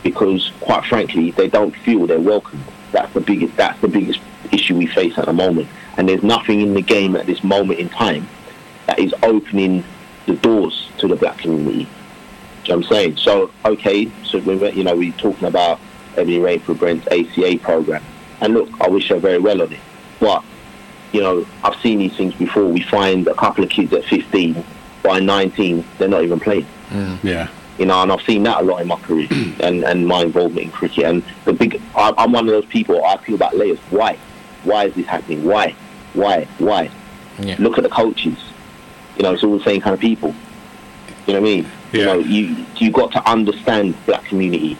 [0.04, 2.64] because, quite frankly, they don't feel they're welcome.
[2.92, 3.56] That's the biggest.
[3.58, 4.20] That's the biggest
[4.52, 5.68] issue we face at the moment.
[5.98, 8.28] And there's nothing in the game at this moment in time
[8.88, 9.84] that is opening
[10.26, 11.88] the doors to the black community.
[12.66, 13.18] You know what I'm saying?
[13.18, 15.80] So, okay, so we, you know, we're talking about
[16.16, 18.04] Ebony Rainford-Brent's ACA program.
[18.42, 19.80] And look, I wish her very well on it.
[20.20, 20.44] But,
[21.12, 22.66] you know, I've seen these things before.
[22.66, 24.64] We find a couple of kids at 15,
[25.04, 26.66] by 19, they're not even playing.
[26.90, 27.18] Mm.
[27.24, 27.48] Yeah.
[27.78, 29.28] You know, and I've seen that a lot in my career
[29.62, 31.06] and, and my involvement in cricket.
[31.06, 33.80] And the big, I, I'm one of those people, I feel about layers.
[33.90, 34.18] Why?
[34.66, 35.46] Why is this happening?
[35.46, 35.74] Why?
[36.14, 36.46] Why?
[36.58, 36.92] Why?
[37.40, 37.56] Yeah.
[37.60, 38.38] Look at the coaches.
[39.16, 40.36] You know, it's all the same kind of people.
[41.26, 41.66] You know what I mean?
[41.94, 42.06] You Yeah.
[42.08, 44.78] know, you you got to understand black community.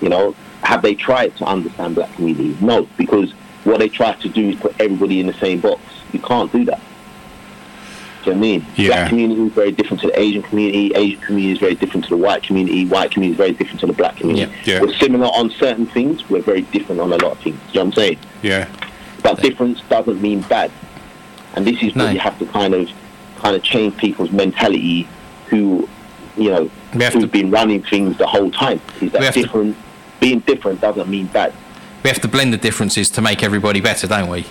[0.00, 0.34] You know,
[0.64, 2.56] have they tried to understand black community?
[2.60, 3.32] No, because
[3.64, 5.80] what they try to do is put everybody in the same box.
[6.12, 6.80] You can't do that.
[8.24, 8.66] Do you know what I mean?
[8.76, 8.88] Yeah.
[8.88, 10.94] Black community is very different to the Asian community.
[10.94, 12.86] Asian community is very different to the white community.
[12.86, 14.50] White community is very different to the black community.
[14.64, 14.74] Yeah.
[14.76, 14.80] Yeah.
[14.80, 16.28] We're similar on certain things.
[16.30, 17.58] We're very different on a lot of things.
[17.58, 18.18] Do you know what I'm saying?
[18.42, 18.68] Yeah.
[19.22, 20.70] But difference doesn't mean bad.
[21.54, 22.04] And this is No.
[22.04, 22.88] what you have to kind of
[23.36, 25.06] kind of change people's mentality
[25.48, 25.86] who
[26.36, 28.80] you know who've to- been running things the whole time.
[29.02, 29.76] Is that have to- different
[30.18, 31.52] being different doesn't mean bad.
[32.04, 34.44] We have to blend the differences to make everybody better, don't we?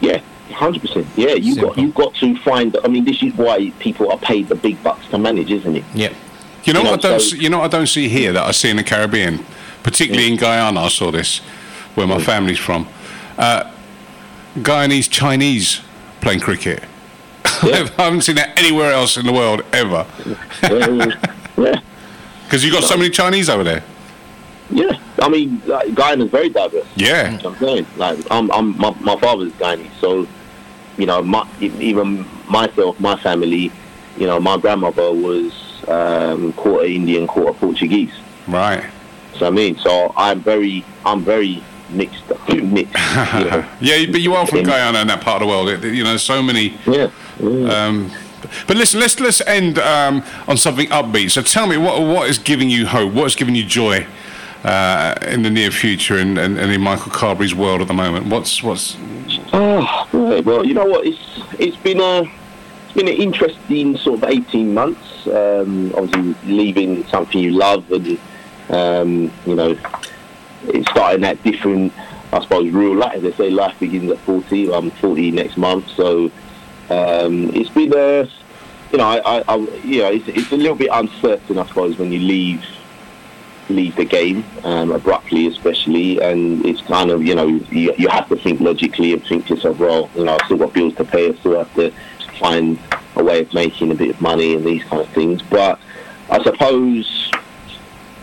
[0.00, 0.20] Yeah,
[0.50, 1.06] hundred percent.
[1.16, 1.82] Yeah, you got Simple.
[1.84, 5.06] you got to find I mean this is why people are paid the big bucks
[5.08, 5.84] to manage, isn't it?
[5.94, 6.12] Yeah.
[6.64, 8.32] You know You what I don't so- see, you know what I don't see here
[8.32, 9.44] that I see in the Caribbean,
[9.82, 10.80] particularly in Guyana.
[10.80, 11.38] I saw this
[11.94, 12.86] where my family's from.
[13.38, 13.72] Uh,
[14.56, 15.80] Guyanese Chinese
[16.20, 16.82] playing cricket.
[17.62, 17.88] Yeah.
[17.98, 20.04] I haven't seen that anywhere else in the world ever.
[20.62, 21.16] yeah,
[21.56, 21.80] yeah.
[22.44, 23.84] Because you got so many Chinese over there.
[24.70, 26.86] Yeah, I mean, like, is very diverse.
[26.96, 27.32] Yeah.
[27.32, 30.26] You know I'm saying, like, I'm, I'm, my, my father's Guyanese, so
[30.98, 33.70] you know, my, even myself, my family,
[34.16, 38.12] you know, my grandmother was um, quarter Indian, quarter Portuguese.
[38.48, 38.84] Right.
[39.36, 42.94] So I mean, so I'm very, I'm very mixed, mixed.
[42.94, 43.68] You know?
[43.80, 45.84] Yeah, but you are from Guyana and that part of the world.
[45.84, 46.76] You know, so many.
[46.86, 47.10] yeah.
[47.40, 48.10] Um,
[48.66, 51.30] but listen, let's let's end um, on something upbeat.
[51.30, 53.12] So tell me, what what is giving you hope?
[53.12, 54.06] What is giving you joy
[54.64, 58.26] uh, in the near future and, and, and in Michael Carberry's world at the moment?
[58.26, 58.96] What's what's
[59.52, 61.06] Oh, well, you know what?
[61.06, 65.26] It's it's been a it's been an interesting sort of eighteen months.
[65.26, 68.18] Um, obviously, leaving something you love, and
[68.70, 69.78] um, you know,
[70.64, 71.92] it's starting at different.
[72.30, 73.22] I suppose real life.
[73.22, 74.72] They say life begins at forty.
[74.72, 76.26] I'm forty next month, so
[76.90, 78.28] um, it's been a.
[78.92, 81.98] You know, I, I, I you know, it's, it's a little bit uncertain, I suppose,
[81.98, 82.64] when you leave
[83.72, 88.28] leave the game um, abruptly, especially, and it's kind of you know you, you have
[88.28, 91.04] to think logically and think to yourself, well, you know, I've still got bills to
[91.04, 91.92] pay, I still have to
[92.38, 92.78] find
[93.16, 95.42] a way of making a bit of money and these kind of things.
[95.42, 95.78] But
[96.30, 97.30] I suppose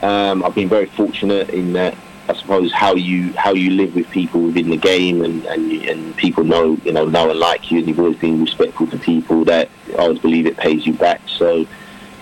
[0.01, 1.95] um, I've been very fortunate in that.
[2.27, 6.17] I suppose how you how you live with people within the game and, and and
[6.17, 9.45] people know you know know and like you and you've always been respectful to people
[9.45, 11.21] that I always believe it pays you back.
[11.27, 11.67] So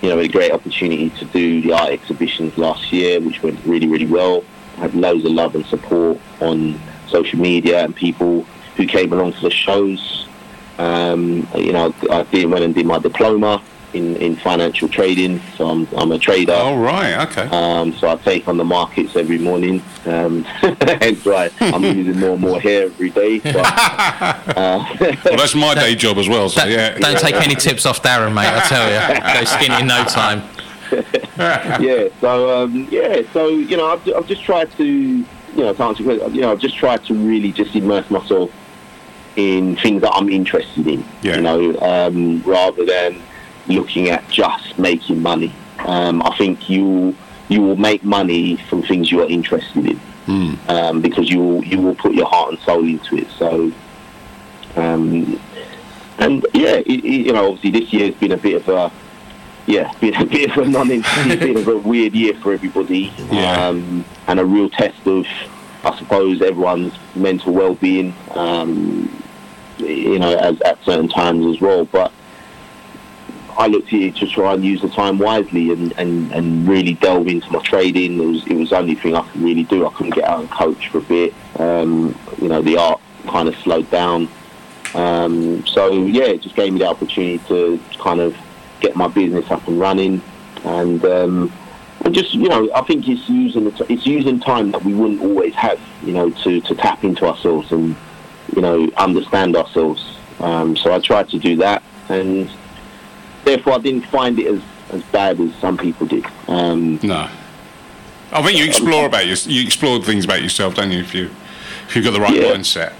[0.03, 3.87] you know, a great opportunity to do the art exhibitions last year, which went really,
[3.87, 4.43] really well.
[4.75, 6.77] Had loads of love and support on
[7.07, 8.43] social media and people
[8.75, 10.27] who came along to the shows.
[10.77, 13.63] Um, you know, I did went and did my diploma
[13.93, 16.53] in, in financial trading, so I'm, I'm a trader.
[16.55, 17.47] oh right, okay.
[17.51, 19.81] Um, so I take on the markets every morning.
[20.05, 20.43] Um,
[20.99, 23.39] hence why I'm losing more and more hair every day.
[23.39, 26.49] But, uh, well, that's my day job as well.
[26.49, 26.97] So Don't, yeah.
[26.97, 28.47] don't take any tips off Darren, mate.
[28.47, 30.43] I tell you, go skinny in no time.
[31.81, 32.07] yeah.
[32.21, 33.21] So um, yeah.
[33.31, 35.25] So you know, I've, I've just tried to
[35.55, 38.09] you know, to answer your question, you know, I've just tried to really just immerse
[38.09, 38.51] myself
[39.35, 41.05] in things that I'm interested in.
[41.21, 41.35] Yeah.
[41.35, 43.21] You know, um, rather than
[43.67, 45.53] looking at just making money.
[45.79, 47.15] Um, I think you
[47.49, 49.99] you will make money from things you are interested in.
[50.69, 53.27] Um, because you will, you will put your heart and soul into it.
[53.31, 53.73] So,
[54.77, 55.39] um,
[56.17, 58.91] and yeah, it, it, you know, obviously this year has been a bit of a
[59.65, 63.67] yeah, been a bit of a non bit of a weird year for everybody, Yeah.
[63.67, 65.25] um, and a real test of,
[65.83, 68.13] I suppose, everyone's mental well-being.
[68.31, 69.21] Um,
[69.79, 71.83] you know, as at certain times as well.
[71.85, 72.13] But
[73.57, 76.93] I looked at it to try and use the time wisely and, and, and really
[76.95, 78.19] delve into my trading.
[78.21, 79.85] It was it was the only thing I could really do.
[79.85, 81.33] I couldn't get out and coach for a bit.
[81.59, 84.29] Um, you know, the art kind of slowed down.
[84.93, 88.35] Um, so yeah, it just gave me the opportunity to kind of
[88.79, 90.21] get my business up and running,
[90.63, 91.51] and um,
[92.05, 95.21] and just you know, I think it's using t- it's using time that we wouldn't
[95.21, 97.95] always have, you know, to, to tap into ourselves and
[98.55, 100.17] you know understand ourselves.
[100.39, 102.49] Um, so I tried to do that, and
[103.43, 106.25] therefore I didn't find it as, as bad as some people did.
[106.47, 107.29] Um, No.
[108.31, 110.99] I think you explore about your, you explore things about yourself, don't you?
[111.01, 111.29] If you
[111.87, 112.53] if you've got the right Yeah.
[112.55, 112.93] mindset.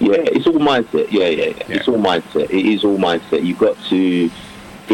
[0.00, 1.10] Yeah, it's all mindset.
[1.12, 1.54] Yeah, yeah, yeah.
[1.68, 1.76] Yeah.
[1.76, 2.50] It's all mindset.
[2.50, 3.44] It is all mindset.
[3.44, 4.30] You've got to, you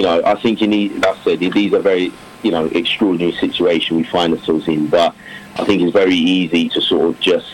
[0.02, 0.94] know, I think you need.
[1.04, 2.10] like I said, these are very,
[2.42, 4.86] you know, extraordinary situation we find ourselves in.
[4.88, 5.14] But
[5.56, 7.46] I think it's very easy to sort of just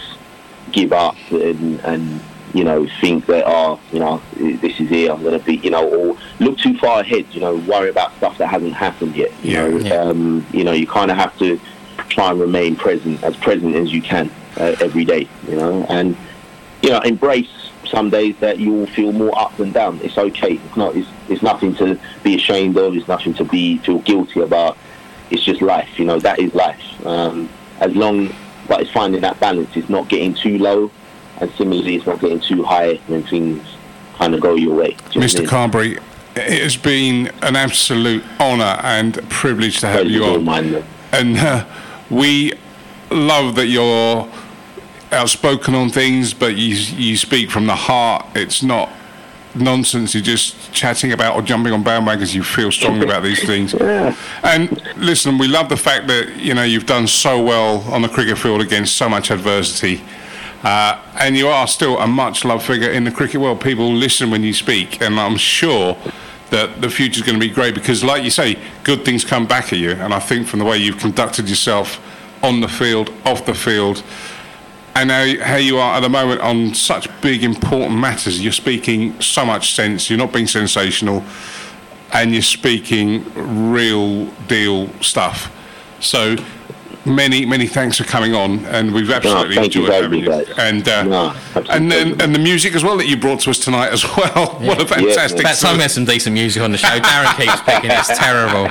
[0.73, 2.21] give up and, and
[2.55, 5.71] you know, think that, oh, you know, this is it, I'm going to be, you
[5.71, 9.33] know, or look too far ahead, you know, worry about stuff that hasn't happened yet.
[9.43, 9.69] You Yeah.
[9.69, 9.95] know, Yeah.
[9.95, 11.61] Um, you know, you kind of have to
[12.09, 16.17] try and remain present, as present as you can uh, every day, you know, and,
[16.83, 17.49] you know, embrace
[17.87, 20.01] some days that you will feel more up and down.
[20.03, 20.55] It's okay.
[20.55, 22.97] It's not, it's, it's nothing to be ashamed of.
[22.97, 24.77] It's nothing to be, feel guilty about.
[25.31, 27.07] It's just life, you know, that is life.
[27.07, 27.49] Um,
[27.81, 28.35] as long,
[28.69, 29.77] but it's finding that balance.
[29.77, 30.91] It's not getting too low
[31.41, 33.67] and similarly it's not getting too high when things
[34.15, 34.97] kind of go your way.
[35.13, 35.49] You know what I Mr.
[35.49, 35.99] Carberry,
[36.37, 40.45] it has been an absolute honour and privilege to have you on.
[40.45, 40.85] mine.
[41.13, 41.65] And uh,
[42.11, 42.53] we
[43.11, 44.29] love that you're
[45.13, 48.27] outspoken on things, but you you speak from the heart.
[48.35, 48.91] It's not
[49.55, 50.15] nonsense.
[50.15, 52.35] You're just chatting about or jumping on bandwagons.
[52.35, 53.75] You feel strongly about these things.
[53.81, 54.15] Yeah.
[54.45, 58.09] And listen, we love the fact that you know you've done so well on the
[58.09, 60.03] cricket field against so much adversity.
[60.63, 63.61] Uh, and you are still a much loved figure in the cricket world.
[63.61, 65.97] People listen when you speak, and I'm sure
[66.51, 69.47] that the future is going to be great because, like you say, good things come
[69.47, 69.93] back at you.
[69.93, 72.01] And I think from the way you've conducted yourself
[72.43, 74.03] on the field, off the field,
[74.95, 79.19] and how, how you are at the moment on such big, important matters, you're speaking
[79.21, 80.11] so much sense.
[80.11, 81.23] You're not being sensational,
[82.13, 83.25] and you're speaking
[83.73, 85.57] real deal stuff.
[86.01, 86.37] So
[87.05, 90.55] many, many thanks for coming on, and we've absolutely thank you enjoyed having having you.
[90.59, 91.35] And uh, No,
[91.71, 94.59] and then and the music as well that you brought to us tonight as well.
[94.61, 95.41] what a fantastic!
[95.41, 96.89] About time we had some decent music on the show.
[96.89, 97.91] Darren keeps picking.
[97.91, 98.65] It's terrible.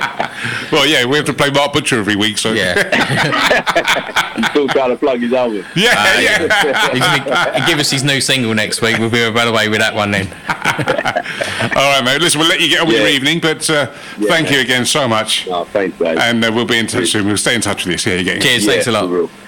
[0.72, 2.74] well, yeah, we have to play Mark Butcher every week, so Yeah.
[4.50, 5.64] Still trying to plug his album.
[5.76, 6.90] yeah, Uh, yeah.
[6.92, 8.96] He's gonna he'll give us his new single next week.
[8.98, 10.28] We'll be well away with that one then.
[11.76, 12.20] All right, mate.
[12.20, 13.86] Listen, we'll let you get on with your evening, but uh,
[14.28, 15.46] thank you again so much.
[15.46, 16.18] No, thanks, guys.
[16.20, 17.26] And uh, we'll be in touch soon.
[17.26, 17.98] We'll stay in touch with you.
[17.98, 18.40] See how on.
[18.40, 18.66] Cheers.
[18.66, 19.30] Thanks a lot.